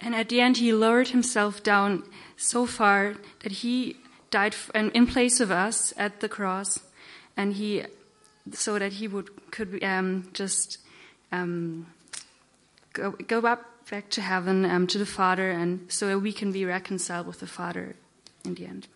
And 0.01 0.15
at 0.15 0.31
the 0.31 0.39
end, 0.39 0.59
he 0.59 0.71
lowered 0.71 1.09
himself 1.09 1.61
down 1.61 2.05
so 2.37 2.67
far 2.67 3.15
that 3.43 3.51
he 3.51 3.97
died 4.31 4.55
in 4.73 4.91
in 4.91 5.07
place 5.07 5.41
of 5.41 5.51
us 5.51 5.93
at 5.97 6.21
the 6.21 6.29
cross, 6.29 6.81
and 7.37 7.55
he, 7.55 7.85
so 8.53 8.79
that 8.79 8.93
he 8.93 9.09
would 9.09 9.31
could 9.51 9.83
um, 9.83 10.29
just 10.35 10.79
um, 11.33 11.87
go 12.93 13.13
go 13.27 13.39
up 13.47 13.65
back 13.91 14.11
to 14.11 14.21
heaven 14.21 14.65
um, 14.65 14.87
to 14.87 14.99
the 14.99 15.07
Father, 15.07 15.51
and 15.51 15.91
so 15.91 16.19
we 16.19 16.33
can 16.33 16.53
be 16.53 16.65
reconciled 16.65 17.27
with 17.27 17.41
the 17.41 17.47
Father 17.47 17.95
in 18.45 18.55
the 18.57 18.65
end. 18.65 18.89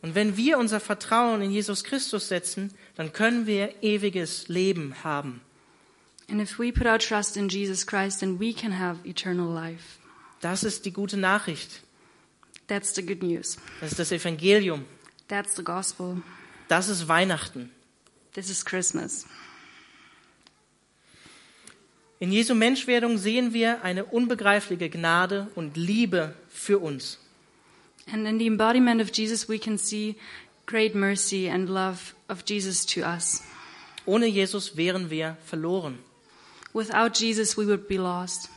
Und 0.00 0.14
wenn 0.14 0.36
wir 0.36 0.58
unser 0.58 0.78
Vertrauen 0.78 1.42
in 1.42 1.50
Jesus 1.50 1.82
Christus 1.82 2.28
setzen, 2.28 2.72
dann 2.94 3.12
können 3.12 3.46
wir 3.46 3.82
ewiges 3.82 4.46
Leben 4.48 4.94
haben. 5.02 5.40
And 6.30 6.40
if 6.40 6.58
we 6.58 6.72
put 6.72 6.86
our 6.86 6.98
trust 6.98 7.36
in 7.36 7.48
Jesus 7.48 7.86
Christ, 7.86 8.20
then 8.20 8.38
we 8.38 8.52
can 8.52 8.78
have 8.78 9.00
eternal 9.04 9.48
life. 9.48 9.98
Das 10.40 10.62
ist 10.62 10.84
die 10.84 10.92
gute 10.92 11.16
Nachricht. 11.16 11.82
That's 12.68 12.94
the 12.94 13.02
good 13.02 13.22
news. 13.22 13.56
Das 13.80 13.92
ist 13.92 13.98
das 13.98 14.12
Evangelium. 14.12 14.84
That's 15.26 15.56
the 15.56 15.64
gospel. 15.64 16.22
Das 16.68 16.88
ist 16.88 17.08
Weihnachten. 17.08 17.70
This 18.34 18.50
is 18.50 18.64
Christmas. 18.64 19.26
In 22.20 22.32
Jesu 22.32 22.54
Menschwerdung 22.54 23.16
sehen 23.16 23.52
wir 23.52 23.82
eine 23.84 24.04
unbegreifliche 24.04 24.90
Gnade 24.90 25.48
und 25.54 25.76
Liebe 25.76 26.34
für 26.48 26.80
uns. 26.80 27.18
And 28.10 28.26
in 28.26 28.38
the 28.38 28.46
embodiment 28.46 29.00
of 29.00 29.10
Jesus, 29.14 29.48
we 29.48 29.58
can 29.58 29.78
see 29.78 30.16
great 30.66 30.94
mercy 30.94 31.48
and 31.48 31.68
love 31.68 32.14
of 32.28 32.42
Jesus 32.46 32.84
to 32.86 33.02
us. 33.02 33.42
Ohne 34.04 34.26
Jesus 34.26 34.76
wären 34.76 35.10
wir 35.10 35.36
verloren. 35.44 35.98
Without 36.72 37.18
Jesus, 37.18 37.56
we 37.56 37.66
would 37.66 37.86
be 37.86 37.96
lost. 37.96 38.48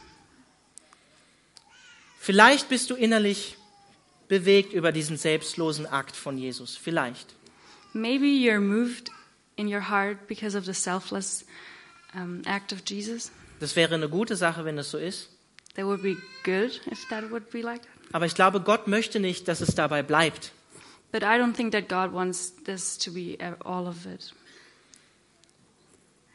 Vielleicht 2.19 2.69
bist 2.69 2.89
du 2.89 2.95
innerlich 2.95 3.57
bewegt 4.27 4.73
über 4.73 4.91
diesen 4.91 5.17
selbstlosen 5.17 5.85
Akt 5.85 6.15
von 6.15 6.37
Jesus. 6.37 6.77
Vielleicht. 6.77 7.35
Maybe 7.93 8.27
you're 8.27 8.61
moved 8.61 9.11
in 9.55 9.67
your 9.67 9.89
heart 9.89 10.27
because 10.27 10.57
of 10.57 10.65
the 10.65 10.73
selfless 10.73 11.45
um, 12.15 12.41
act 12.45 12.71
of 12.71 12.79
Jesus. 12.85 13.31
Das 13.61 13.75
wäre 13.75 13.95
eine 13.95 14.09
gute 14.09 14.35
Sache, 14.35 14.65
wenn 14.65 14.77
es 14.79 14.91
so 14.91 14.97
ist. 14.97 15.29
That 15.75 15.85
would 15.85 16.01
be 16.01 16.17
good 16.43 16.81
if 16.91 17.07
that 17.09 17.29
would 17.31 17.49
be 17.51 17.61
like 17.61 17.83
that. 17.83 17.91
Aber 18.11 18.25
ich 18.25 18.35
glaube, 18.35 18.59
Gott 18.59 18.87
möchte 18.87 19.19
nicht, 19.19 19.47
dass 19.47 19.61
es 19.61 19.75
dabei 19.75 20.03
bleibt. 20.03 20.51
But 21.11 21.21
I 21.21 21.37
don't 21.37 21.53
think 21.53 21.71
that 21.71 21.87
God 21.87 22.13
wants 22.13 22.55
this 22.65 22.97
to 22.97 23.11
be 23.11 23.37
all 23.63 23.87
of 23.87 24.05
it. 24.05 24.33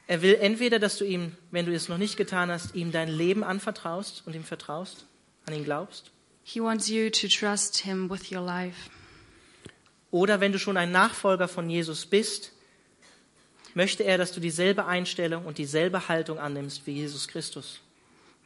Er 0.07 0.23
will 0.23 0.37
entweder, 0.37 0.79
dass 0.79 0.99
du 0.99 1.05
ihm, 1.05 1.33
wenn 1.51 1.67
du 1.67 1.75
es 1.75 1.89
noch 1.89 1.99
nicht 1.99 2.17
getan 2.17 2.51
hast, 2.51 2.77
ihm 2.77 2.93
dein 2.93 3.09
Leben 3.09 3.43
anvertraust 3.43 4.23
und 4.25 4.37
ihm 4.37 4.45
vertraust, 4.45 5.05
an 5.47 5.55
ihn 5.55 5.65
glaubst. 5.65 6.13
He 6.45 6.61
wants 6.61 6.89
you 6.89 7.11
to 7.11 7.27
trust 7.27 7.79
Him 7.79 8.09
with 8.09 8.31
your 8.31 8.41
life. 8.43 8.89
Oder 10.13 10.41
wenn 10.41 10.53
du 10.53 10.61
schon 10.61 10.77
ein 10.77 10.93
Nachfolger 10.93 11.49
von 11.49 11.69
Jesus 11.69 12.07
bist, 12.07 12.53
möchte 13.77 14.03
er, 14.05 14.17
dass 14.17 14.33
du 14.33 14.41
dieselbe 14.41 14.87
Einstellung 14.87 15.45
und 15.45 15.59
dieselbe 15.59 16.09
Haltung 16.09 16.39
annimmst 16.39 16.87
wie 16.87 16.93
Jesus 16.93 17.29
Christus. 17.29 17.81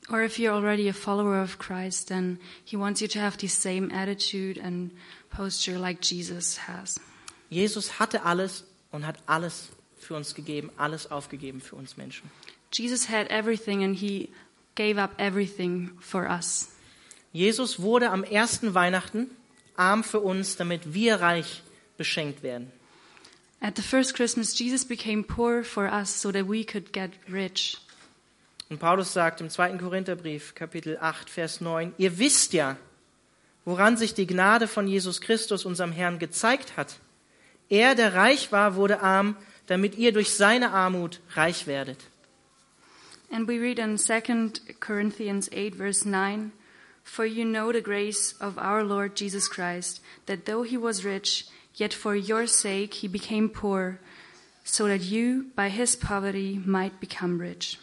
Or 0.09 0.23
if 0.23 0.39
you're 0.39 0.53
already 0.53 0.89
a 0.89 0.93
follower 0.93 1.41
of 1.41 1.59
Christ, 1.59 2.09
then 2.09 2.41
He 2.65 2.77
wants 2.77 3.01
you 3.01 3.07
to 3.07 3.21
have 3.21 3.39
the 3.41 3.47
same 3.47 3.93
attitude 3.95 4.61
and 4.61 4.91
posture 5.31 5.79
like 5.79 6.05
Jesus 6.05 6.67
has. 6.67 7.01
Jesus 7.49 8.01
hatte 8.01 8.25
alles 8.25 8.65
und 8.91 9.07
hat 9.07 9.19
alles 9.27 9.69
für 10.01 10.17
uns 10.17 10.35
gegeben, 10.35 10.71
alles 10.77 11.11
aufgegeben 11.13 11.61
für 11.61 11.77
uns 11.77 11.97
Menschen. 11.97 12.29
Jesus 12.73 13.09
had 13.09 13.31
everything 13.31 13.85
and 13.85 13.97
He 13.97 14.31
gave 14.75 15.01
up 15.01 15.13
everything 15.19 15.93
for 16.01 16.29
us. 16.29 16.71
Jesus 17.33 17.81
wurde 17.81 18.11
am 18.11 18.25
ersten 18.25 18.75
Weihnachten 18.75 19.31
arm 19.77 20.03
für 20.03 20.19
uns, 20.19 20.57
damit 20.57 20.93
wir 20.93 21.21
reich 21.21 21.63
beschenkt 21.97 22.43
werden. 22.43 22.73
At 23.63 23.77
the 23.77 23.83
first 23.83 24.15
Christmas, 24.15 24.55
Jesus 24.55 24.85
became 24.85 25.23
poor 25.23 25.63
for 25.63 25.87
us 25.87 26.11
so 26.11 26.33
that 26.33 26.49
we 26.49 26.65
could 26.65 26.93
get 26.93 27.11
rich. 27.29 27.77
Und 28.71 28.79
Paulus 28.79 29.13
sagt 29.13 29.41
im 29.41 29.51
zweiten 29.51 29.79
Korintherbrief, 29.79 30.55
Kapitel 30.55 30.97
8, 30.99 31.29
Vers 31.29 31.61
9, 31.61 31.93
ihr 31.99 32.19
wisst 32.19 32.53
ja, 32.53 32.77
woran 33.65 33.97
sich 33.97 34.15
die 34.15 34.27
Gnade 34.27 34.67
von 34.67 34.87
Jesus 34.87 35.21
Christus, 35.21 35.65
unserem 35.65 35.93
Herrn, 35.93 36.19
gezeigt 36.19 36.77
hat. 36.77 37.01
Er, 37.69 37.95
der 37.95 38.15
reich 38.15 38.53
war, 38.53 38.77
wurde 38.77 39.01
arm, 39.03 39.37
damit 39.67 39.97
ihr 39.97 40.13
durch 40.13 40.33
seine 40.33 40.71
Armut 40.71 41.21
reich 41.35 41.67
werdet. 41.67 41.99
And 43.31 43.47
we 43.47 43.61
read 43.61 43.79
in 43.79 43.97
2 43.97 44.53
Corinthians 44.81 45.51
8, 45.53 45.77
verse 45.77 46.09
9 46.09 46.51
For 47.05 47.25
you 47.25 47.45
know 47.45 47.73
the 47.73 47.83
grace 47.83 48.35
of 48.41 48.57
our 48.57 48.83
Lord 48.83 49.19
Jesus 49.21 49.49
Christ, 49.49 50.01
that 50.27 50.47
though 50.47 50.65
he 50.65 50.77
was 50.77 51.05
rich, 51.05 51.47
yet 51.81 51.95
for 51.95 52.15
your 52.15 52.47
sake 52.47 52.95
he 52.95 53.09
became 53.09 53.49
poor, 53.49 53.99
so 54.65 54.87
that 54.87 55.01
you 55.01 55.47
by 55.57 55.69
his 55.71 55.97
poverty 55.97 56.61
might 56.65 57.01
become 57.01 57.41
rich. 57.41 57.79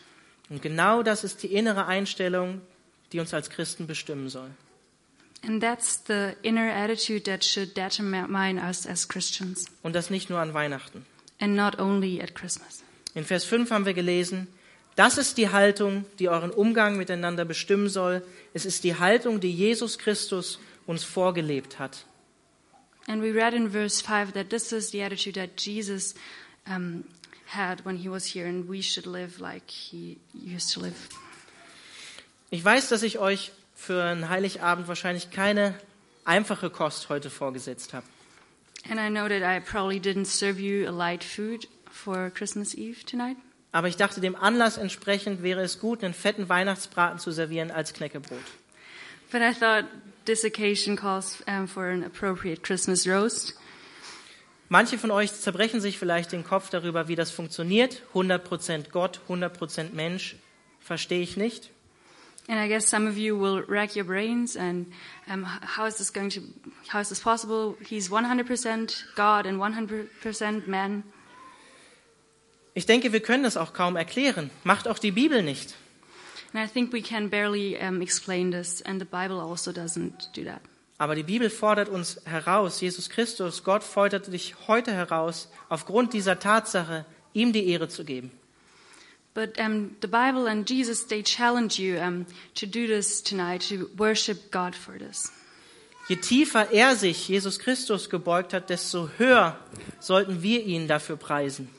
Und 0.49 0.61
genau 0.61 1.03
das 1.03 1.23
ist 1.23 1.43
die 1.43 1.53
innere 1.53 1.87
Einstellung, 1.87 2.61
die 3.11 3.19
uns 3.19 3.33
als 3.33 3.49
Christen 3.49 3.87
bestimmen 3.87 4.29
soll. 4.29 4.49
And 5.43 5.61
that's 5.61 6.03
the 6.07 6.33
inner 6.41 6.71
attitude 6.73 7.23
that 7.29 7.43
should 7.43 7.75
determine 7.75 8.59
us 8.61 8.87
as 8.87 9.07
Christians, 9.07 9.65
Und 9.83 9.93
das 9.93 10.09
nicht 10.09 10.29
nur 10.29 10.39
an 10.39 10.53
Weihnachten. 10.53 11.05
and 11.39 11.55
not 11.55 11.79
only 11.79 12.21
at 12.21 12.33
Christmas. 12.35 12.83
In 13.13 13.23
Vers 13.25 13.43
5 13.45 13.71
haben 13.71 13.85
wir 13.85 13.93
gelesen, 13.93 14.47
das 14.95 15.17
ist 15.19 15.37
die 15.37 15.49
Haltung, 15.49 16.05
die 16.17 16.27
euren 16.29 16.49
Umgang 16.49 16.97
miteinander 16.97 17.45
bestimmen 17.45 17.87
soll. 17.89 18.23
Es 18.53 18.65
ist 18.65 18.83
die 18.83 18.95
Haltung, 18.97 19.39
die 19.39 19.51
Jesus 19.53 19.99
Christus 19.99 20.59
uns 20.87 21.03
vorgelebt 21.03 21.77
hat. 21.77 22.05
And 23.07 23.21
we 23.21 23.31
read 23.31 23.53
in 23.53 23.69
verse 23.69 24.01
5 24.01 24.33
that 24.33 24.49
this 24.49 24.73
is 24.73 24.91
the 24.91 25.01
attitude 25.01 25.35
that 25.35 25.55
Jesus 25.55 26.13
um, 26.69 27.05
had 27.47 27.85
when 27.85 27.97
he 27.97 28.09
was 28.09 28.25
here, 28.25 28.45
and 28.45 28.67
we 28.67 28.81
should 28.81 29.07
live 29.07 29.39
like 29.39 29.69
he 29.69 30.17
used 30.33 30.73
to 30.73 30.81
live. 30.81 31.09
Ich 32.49 32.63
weiß, 32.63 32.89
dass 32.89 33.03
ich 33.03 33.19
euch 33.19 33.51
für 33.75 34.03
einen 34.03 34.29
Heiligabend 34.29 34.87
wahrscheinlich 34.87 35.31
keine 35.31 35.73
einfache 36.25 36.69
Kost 36.69 37.09
heute 37.09 37.29
vorgesetzt 37.29 37.93
habe. 37.93 38.05
And 38.89 38.99
I 38.99 39.09
know 39.09 39.27
that 39.27 39.41
I 39.41 39.59
probably 39.59 39.99
didn't 39.99 40.25
serve 40.25 40.59
you 40.59 40.87
a 40.87 40.91
light 40.91 41.23
food 41.23 41.67
for 41.89 42.29
Christmas 42.29 42.73
Eve 42.75 43.05
tonight. 43.05 43.37
Aber 43.71 43.87
ich 43.87 43.97
dachte, 43.97 44.21
dem 44.21 44.35
Anlass 44.35 44.77
entsprechend 44.77 45.43
wäre 45.43 45.61
es 45.61 45.79
gut, 45.79 46.03
einen 46.03 46.13
fetten 46.13 46.49
Weihnachtsbraten 46.49 47.19
zu 47.19 47.31
servieren 47.31 47.69
als 47.69 47.93
Knäckebrot. 47.93 48.39
But 49.31 49.41
I 49.41 49.53
thought 49.53 49.85
this 50.27 50.43
occasion 50.43 50.95
calls 50.95 51.41
um, 51.47 51.67
for 51.67 51.89
an 51.89 52.03
appropriate 52.03 52.61
Christmas 52.61 53.07
roast. 53.07 53.55
Manche 54.69 54.97
von 54.97 55.11
euch 55.11 55.33
zerbrechen 55.33 55.79
sich 55.79 55.97
vielleicht 55.97 56.33
den 56.33 56.43
Kopf 56.43 56.69
darüber, 56.69 57.07
wie 57.07 57.15
das 57.15 57.31
funktioniert. 57.31 58.03
100% 58.13 58.91
Gott, 58.91 59.21
100% 59.29 59.93
Mensch. 59.93 60.35
Verstehe 60.81 61.21
ich 61.21 61.37
nicht. 61.37 61.71
And 62.49 62.59
I 62.59 62.67
guess 62.67 62.89
some 62.89 63.09
of 63.09 63.17
you 63.17 63.37
will 63.37 63.65
rack 63.67 63.95
your 63.95 64.05
brains 64.05 64.55
and 64.55 64.87
um, 65.29 65.45
how 65.45 65.85
is 65.85 65.95
this 65.95 66.13
going 66.13 66.29
to, 66.29 66.41
how 66.87 67.01
is 67.01 67.09
this 67.09 67.19
possible? 67.19 67.75
He's 67.81 68.09
100% 68.09 69.03
God 69.15 69.45
and 69.45 69.59
100% 69.59 70.67
man. 70.67 71.03
Ich 72.73 72.85
denke, 72.85 73.11
wir 73.11 73.21
können 73.21 73.43
das 73.43 73.57
auch 73.57 73.73
kaum 73.73 73.95
erklären. 73.95 74.49
Macht 74.63 74.87
auch 74.87 74.99
die 74.99 75.11
Bibel 75.11 75.43
nicht. 75.43 75.75
And 76.53 76.63
I 76.63 76.67
think 76.67 76.93
we 76.93 77.01
can 77.01 77.29
barely 77.29 77.79
um, 77.79 78.01
explain 78.01 78.51
this, 78.51 78.81
and 78.81 78.99
the 79.01 79.05
Bible 79.05 79.39
also 79.39 79.71
doesn't 79.71 80.29
do 80.33 80.43
that. 80.45 80.61
Aber 80.99 81.13
die 81.15 81.23
Bibel 81.23 81.49
fordert 81.49 81.89
uns 81.89 82.19
heraus. 82.25 82.81
Jesus 82.81 83.09
Christus, 83.09 83.63
Gott 83.63 83.83
fordert 83.83 84.31
dich 84.31 84.55
heute 84.67 84.91
heraus, 84.91 85.47
aufgrund 85.69 86.13
dieser 86.13 86.39
Tatsache 86.39 87.05
ihm 87.33 87.53
die 87.53 87.69
Ehre 87.69 87.87
zu 87.87 88.03
geben. 88.03 88.31
But 89.35 89.59
um, 89.59 89.95
the 90.01 90.07
Bible 90.07 90.47
and 90.47 90.67
Jesus, 90.67 91.05
they 91.05 91.21
challenge 91.21 91.77
you 91.77 91.99
um, 91.99 92.25
to 92.55 92.65
do 92.65 92.87
this 92.87 93.21
tonight, 93.21 93.61
to 93.69 93.87
worship 93.95 94.49
God 94.49 94.75
for 94.75 94.97
this. 94.97 95.31
Je 96.09 96.15
tiefer 96.15 96.71
er 96.71 96.95
sich, 96.95 97.27
Jesus 97.27 97.59
Christus, 97.59 98.09
gebeugt 98.09 98.53
hat, 98.53 98.69
desto 98.69 99.09
höher 99.19 99.59
sollten 99.99 100.41
wir 100.41 100.63
ihn 100.63 100.87
dafür 100.87 101.17
preisen. 101.17 101.69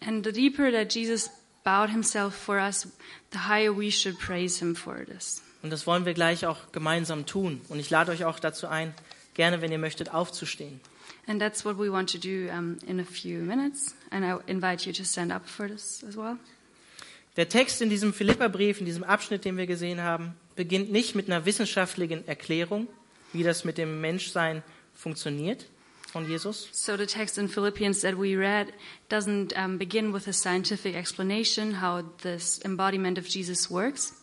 And 0.00 0.24
the 0.24 0.30
deeper 0.30 0.70
that 0.70 0.94
Jesus 0.94 1.30
bowed 1.64 1.90
himself 1.90 2.34
for 2.34 2.58
us, 2.58 2.86
the 3.32 3.48
higher 3.48 3.76
we 3.76 3.90
should 3.90 4.18
praise 4.18 4.60
him 4.60 4.76
for 4.76 5.04
this. 5.04 5.42
Und 5.62 5.70
das 5.70 5.86
wollen 5.86 6.04
wir 6.04 6.14
gleich 6.14 6.46
auch 6.46 6.72
gemeinsam 6.72 7.26
tun. 7.26 7.60
Und 7.68 7.78
ich 7.80 7.88
lade 7.90 8.12
euch 8.12 8.24
auch 8.24 8.38
dazu 8.38 8.68
ein, 8.68 8.94
gerne, 9.32 9.62
wenn 9.62 9.72
ihr 9.72 9.78
möchtet, 9.78 10.12
aufzustehen. 10.12 10.80
And 11.26 11.40
that's 11.40 11.64
what 11.64 11.78
we 11.78 11.90
want 11.90 12.12
to 12.12 12.18
do 12.18 12.52
um, 12.52 12.76
in 12.86 13.00
a 13.00 13.04
few 13.04 13.38
minutes. 13.38 13.94
And 14.10 14.24
I 14.24 14.36
invite 14.46 14.86
you 14.86 14.92
to 14.92 15.04
stand 15.04 15.32
up 15.32 15.48
for 15.48 15.66
this 15.66 16.04
as 16.06 16.16
well. 16.16 16.36
Der 17.36 17.48
Text 17.48 17.80
in 17.80 17.88
diesem 17.88 18.12
Philipperbrief, 18.12 18.78
in 18.78 18.86
diesem 18.86 19.02
Abschnitt, 19.02 19.44
den 19.44 19.56
wir 19.56 19.66
gesehen 19.66 20.02
haben, 20.02 20.34
beginnt 20.54 20.92
nicht 20.92 21.14
mit 21.16 21.28
einer 21.28 21.46
wissenschaftlichen 21.46 22.28
Erklärung, 22.28 22.86
wie 23.32 23.42
das 23.42 23.64
mit 23.64 23.78
dem 23.78 24.00
Menschsein 24.00 24.62
funktioniert 24.94 25.66
von 26.14 26.26
Jesus, 26.26 26.68
So 26.72 26.96
the 26.96 27.06
text 27.06 27.36
in 27.38 27.48
Philippians 27.48 28.00
that 28.02 28.14
we 28.16 28.36
read 28.36 28.72
doesn't 29.10 29.52
um, 29.56 29.78
begin 29.78 30.12
with 30.14 30.28
a 30.28 30.32
scientific 30.32 30.94
explanation 30.94 31.82
how 31.82 32.02
this 32.22 32.60
embodiment 32.64 33.18
of 33.18 33.26
Jesus 33.26 33.68
works, 33.70 34.14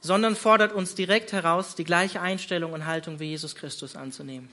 sondern 0.00 0.34
fordert 0.34 0.72
uns 0.72 0.94
direkt 0.96 1.32
heraus, 1.32 1.74
die 1.76 1.84
gleiche 1.84 2.20
Einstellung 2.20 2.72
und 2.72 2.86
Haltung 2.86 3.20
wie 3.20 3.26
Jesus 3.30 3.54
Christus 3.54 3.94
anzunehmen. 3.96 4.48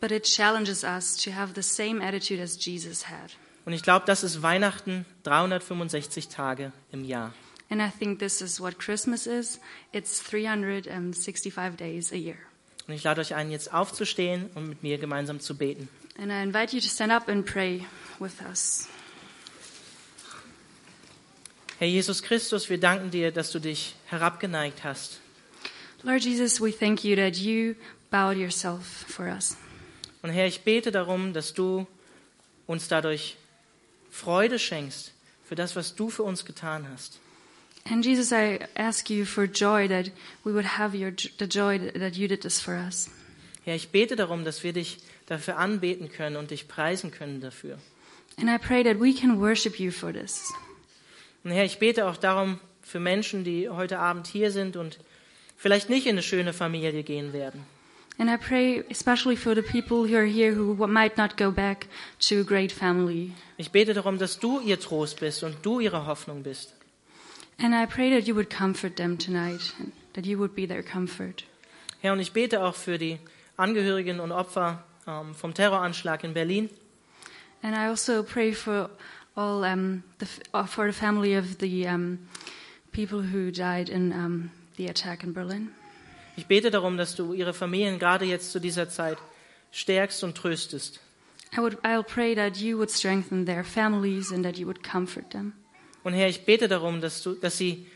but 0.00 0.10
it 0.10 0.24
challenges 0.24 0.82
us 0.84 1.16
to 1.16 1.30
have 1.30 1.54
the 1.54 1.62
same 1.62 2.02
attitude 2.02 2.40
as 2.42 2.56
Jesus 2.58 3.08
had. 3.08 3.30
Und 3.66 3.72
ich 3.72 3.82
glaube, 3.82 4.04
das 4.06 4.22
ist 4.22 4.42
Weihnachten 4.42 5.06
365 5.22 6.28
Tage 6.28 6.72
im 6.92 7.04
Jahr. 7.04 7.32
And 7.70 7.80
I 7.80 7.88
think 7.90 8.18
this 8.18 8.42
is 8.42 8.60
what 8.60 8.78
Christmas 8.78 9.26
is. 9.26 9.58
It's 9.92 10.22
365 10.22 11.76
days 11.76 12.12
a 12.12 12.16
year. 12.16 12.36
Und 12.86 12.92
ich 12.94 13.02
lade 13.02 13.20
euch 13.22 13.34
ein, 13.34 13.50
jetzt 13.50 13.72
aufzustehen 13.72 14.50
und 14.54 14.68
mit 14.68 14.82
mir 14.82 14.98
gemeinsam 14.98 15.40
zu 15.40 15.56
beten. 15.56 15.88
And 16.16 16.32
I 16.32 16.42
invite 16.42 16.72
you 16.72 16.80
to 16.80 16.88
stand 16.88 17.10
up 17.10 17.28
and 17.28 17.44
pray 17.44 17.86
with 18.20 18.40
us. 18.42 18.88
Herr 21.78 21.88
Jesus 21.88 22.22
Christus, 22.22 22.70
wir 22.70 22.78
danken 22.78 23.10
dir, 23.10 23.32
dass 23.32 23.50
du 23.50 23.58
dich 23.58 23.94
herabgeneigt 24.06 24.84
hast. 24.84 25.20
Lord 26.04 26.22
Jesus, 26.22 26.60
we 26.60 26.70
thank 26.70 27.02
you 27.02 27.16
that 27.16 27.36
you 27.36 27.74
bowed 28.10 28.36
yourself 28.36 28.84
for 29.08 29.26
us. 29.26 29.56
Und 30.22 30.30
Herr, 30.30 30.46
ich 30.46 30.62
bete 30.62 30.92
darum, 30.92 31.32
dass 31.32 31.52
du 31.52 31.86
uns 32.66 32.88
dadurch 32.88 33.36
Freude 34.10 34.58
schenkst 34.58 35.12
für 35.44 35.56
das, 35.56 35.74
was 35.74 35.96
du 35.96 36.10
für 36.10 36.22
uns 36.22 36.44
getan 36.44 36.86
hast. 36.88 37.18
And 37.86 38.04
Jesus, 38.04 38.32
I 38.32 38.60
ask 38.76 39.10
you 39.10 39.24
for 39.24 39.44
joy 39.44 39.88
that 39.88 40.10
we 40.44 40.54
would 40.54 40.78
have 40.78 40.96
your, 40.96 41.12
the 41.38 41.46
joy 41.46 41.78
that 41.78 42.16
you 42.16 42.28
did 42.28 42.42
this 42.42 42.60
for 42.60 42.74
us. 42.74 43.10
Herr, 43.64 43.74
ich 43.74 43.88
bete 43.88 44.14
darum, 44.16 44.44
dass 44.44 44.62
wir 44.62 44.72
dich 44.72 44.98
dafür 45.26 45.56
anbeten 45.56 46.10
können 46.10 46.36
und 46.36 46.50
dich 46.50 46.68
preisen 46.68 47.10
können 47.10 47.40
dafür. 47.40 47.78
And 48.36 48.50
I 48.50 48.58
pray 48.58 48.82
that 48.84 49.00
we 49.00 49.14
can 49.14 49.40
worship 49.40 49.78
you 49.78 49.90
for 49.90 50.12
this. 50.12 50.52
Und 51.44 51.52
Herr, 51.52 51.64
ich 51.64 51.78
bete 51.78 52.06
auch 52.06 52.16
darum 52.16 52.60
für 52.82 53.00
Menschen, 53.00 53.44
die 53.44 53.68
heute 53.68 53.98
Abend 53.98 54.26
hier 54.26 54.50
sind 54.50 54.76
und 54.76 54.98
vielleicht 55.56 55.88
nicht 55.88 56.06
in 56.06 56.12
eine 56.12 56.22
schöne 56.22 56.52
Familie 56.52 57.02
gehen 57.02 57.32
werden. 57.32 57.64
And 58.18 58.30
I 58.30 58.36
pray 58.36 58.84
especially 58.90 59.36
for 59.36 59.54
the 59.54 59.62
people 59.62 60.06
who 60.06 60.16
are 60.16 60.26
here 60.26 60.54
who 60.54 60.86
might 60.86 61.16
not 61.16 61.36
go 61.36 61.50
back 61.50 61.88
to 62.28 62.40
a 62.40 62.44
great 62.44 62.70
family. 62.70 63.32
Ich 63.56 63.72
bete 63.72 63.92
darum, 63.92 64.18
dass 64.18 64.38
du 64.38 64.60
ihr 64.60 64.78
Trost 64.78 65.20
bist 65.20 65.42
und 65.42 65.56
du 65.62 65.80
ihre 65.80 66.06
Hoffnung 66.06 66.42
bist. 66.42 66.74
And 67.58 67.74
I 67.74 67.86
pray 67.86 68.10
that 68.10 68.26
you 68.28 68.34
would 68.34 68.50
comfort 68.50 68.96
them 68.96 69.18
tonight, 69.18 69.72
that 70.12 70.26
you 70.26 70.38
would 70.38 70.54
be 70.54 70.66
their 70.66 70.82
comfort. 70.82 71.44
Herr, 72.00 72.12
und 72.12 72.20
ich 72.20 72.32
bete 72.32 72.62
auch 72.62 72.74
für 72.74 72.98
die 72.98 73.18
Angehörigen 73.56 74.20
und 74.20 74.32
Opfer 74.32 74.82
ähm, 75.06 75.34
vom 75.34 75.54
Terroranschlag 75.54 76.24
in 76.24 76.34
Berlin. 76.34 76.70
And 77.62 77.74
I 77.74 77.88
also 77.88 78.22
pray 78.22 78.52
for 78.52 78.90
all 79.34 79.64
um, 79.64 80.02
the, 80.18 80.26
uh, 80.52 80.64
for 80.66 80.86
the 80.86 80.92
family 80.92 81.36
of 81.36 81.58
the 81.60 81.86
um, 81.86 82.18
people 82.92 83.22
who 83.22 83.50
died 83.50 83.88
in 83.88 84.12
um, 84.12 84.50
the 84.76 84.88
attack 84.88 85.22
in 85.22 85.32
Berlin. 85.32 85.70
Ich 86.36 86.46
bete 86.46 86.70
darum, 86.70 86.96
dass 86.96 87.14
du 87.14 87.32
ihre 87.32 87.54
Familien 87.54 87.98
gerade 87.98 88.24
jetzt 88.24 88.50
zu 88.50 88.60
dieser 88.60 88.88
Zeit 88.88 89.18
stärkst 89.70 90.24
und 90.24 90.36
tröstest. 90.36 91.00
I 91.56 91.58
would 91.58 91.78
I'll 91.84 92.02
pray 92.02 92.34
that 92.34 92.56
you 92.56 92.76
would 92.78 92.90
strengthen 92.90 93.46
their 93.46 93.62
families 93.62 94.32
and 94.32 94.44
that 94.44 94.58
you 94.58 94.66
would 94.66 94.82
comfort 94.82 95.30
them. 95.30 95.52
Und 96.02 96.12
Herr, 96.12 96.28
ich 96.28 96.44
bete 96.44 96.68
darum, 96.68 97.00
dass, 97.00 97.22
du, 97.22 97.34
dass 97.34 97.56
sie 97.56 97.86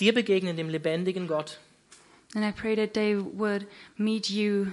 dir 0.00 0.12
begegnen, 0.12 0.56
dem 0.56 0.68
lebendigen 0.68 1.28
Gott. 1.28 1.58
And 2.34 2.44
I 2.44 2.50
pray 2.50 2.74
that 2.74 2.94
they 2.94 3.16
would 3.16 3.66
meet 3.96 4.28
you, 4.28 4.66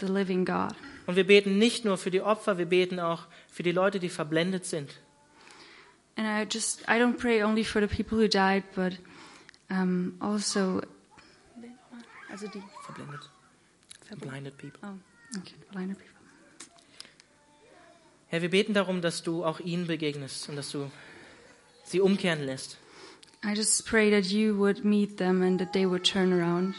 the 0.00 0.06
living 0.06 0.44
God. 0.44 0.74
Und 1.06 1.16
wir 1.16 1.26
beten 1.26 1.58
nicht 1.58 1.84
nur 1.84 1.96
für 1.96 2.10
die 2.10 2.20
Opfer, 2.20 2.58
wir 2.58 2.66
beten 2.66 3.00
auch 3.00 3.26
für 3.50 3.62
die 3.62 3.72
Leute, 3.72 3.98
die 3.98 4.08
verblendet 4.08 4.66
sind. 4.66 5.00
And 6.16 6.26
I 6.26 6.46
just 6.52 6.82
I 6.82 6.98
don't 7.00 7.16
pray 7.16 7.42
only 7.42 7.64
for 7.64 7.80
the 7.80 7.86
people 7.86 8.18
who 8.18 8.28
died, 8.28 8.64
but 8.74 8.98
um, 9.70 10.14
also 10.20 10.80
also 12.30 12.46
die 12.48 12.62
Verblendet. 12.84 13.30
Blinded 14.20 14.56
people. 14.56 14.80
oh 14.82 15.38
okay, 15.38 15.54
blinded 15.70 15.98
people. 15.98 16.18
Herr, 18.28 18.42
wir 18.42 18.50
beten 18.50 18.74
darum, 18.74 19.00
dass 19.00 19.22
du 19.22 19.44
auch 19.44 19.60
ihnen 19.60 19.86
begegnest 19.86 20.48
und 20.48 20.56
dass 20.56 20.70
du 20.70 20.90
sie 21.84 22.00
umkehren 22.00 22.44
lässt. 22.44 22.76
I 23.44 23.54
just 23.54 23.86
pray 23.86 24.10
that 24.10 24.30
you 24.30 24.58
would 24.58 24.84
meet 24.84 25.16
them 25.16 25.42
and 25.42 25.58
that 25.60 25.72
they 25.72 25.88
would 25.88 26.04
turn 26.04 26.32
around. 26.32 26.74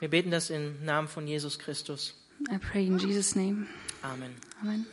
Wir 0.00 0.08
beten 0.08 0.30
das 0.30 0.50
im 0.50 0.84
Namen 0.84 1.08
von 1.08 1.26
Jesus 1.26 1.58
Christus. 1.58 2.14
I 2.50 2.58
pray 2.58 2.86
in 2.86 2.98
Jesus' 2.98 3.36
name. 3.36 3.68
Amen. 4.04 4.34
Amen. 4.62 4.86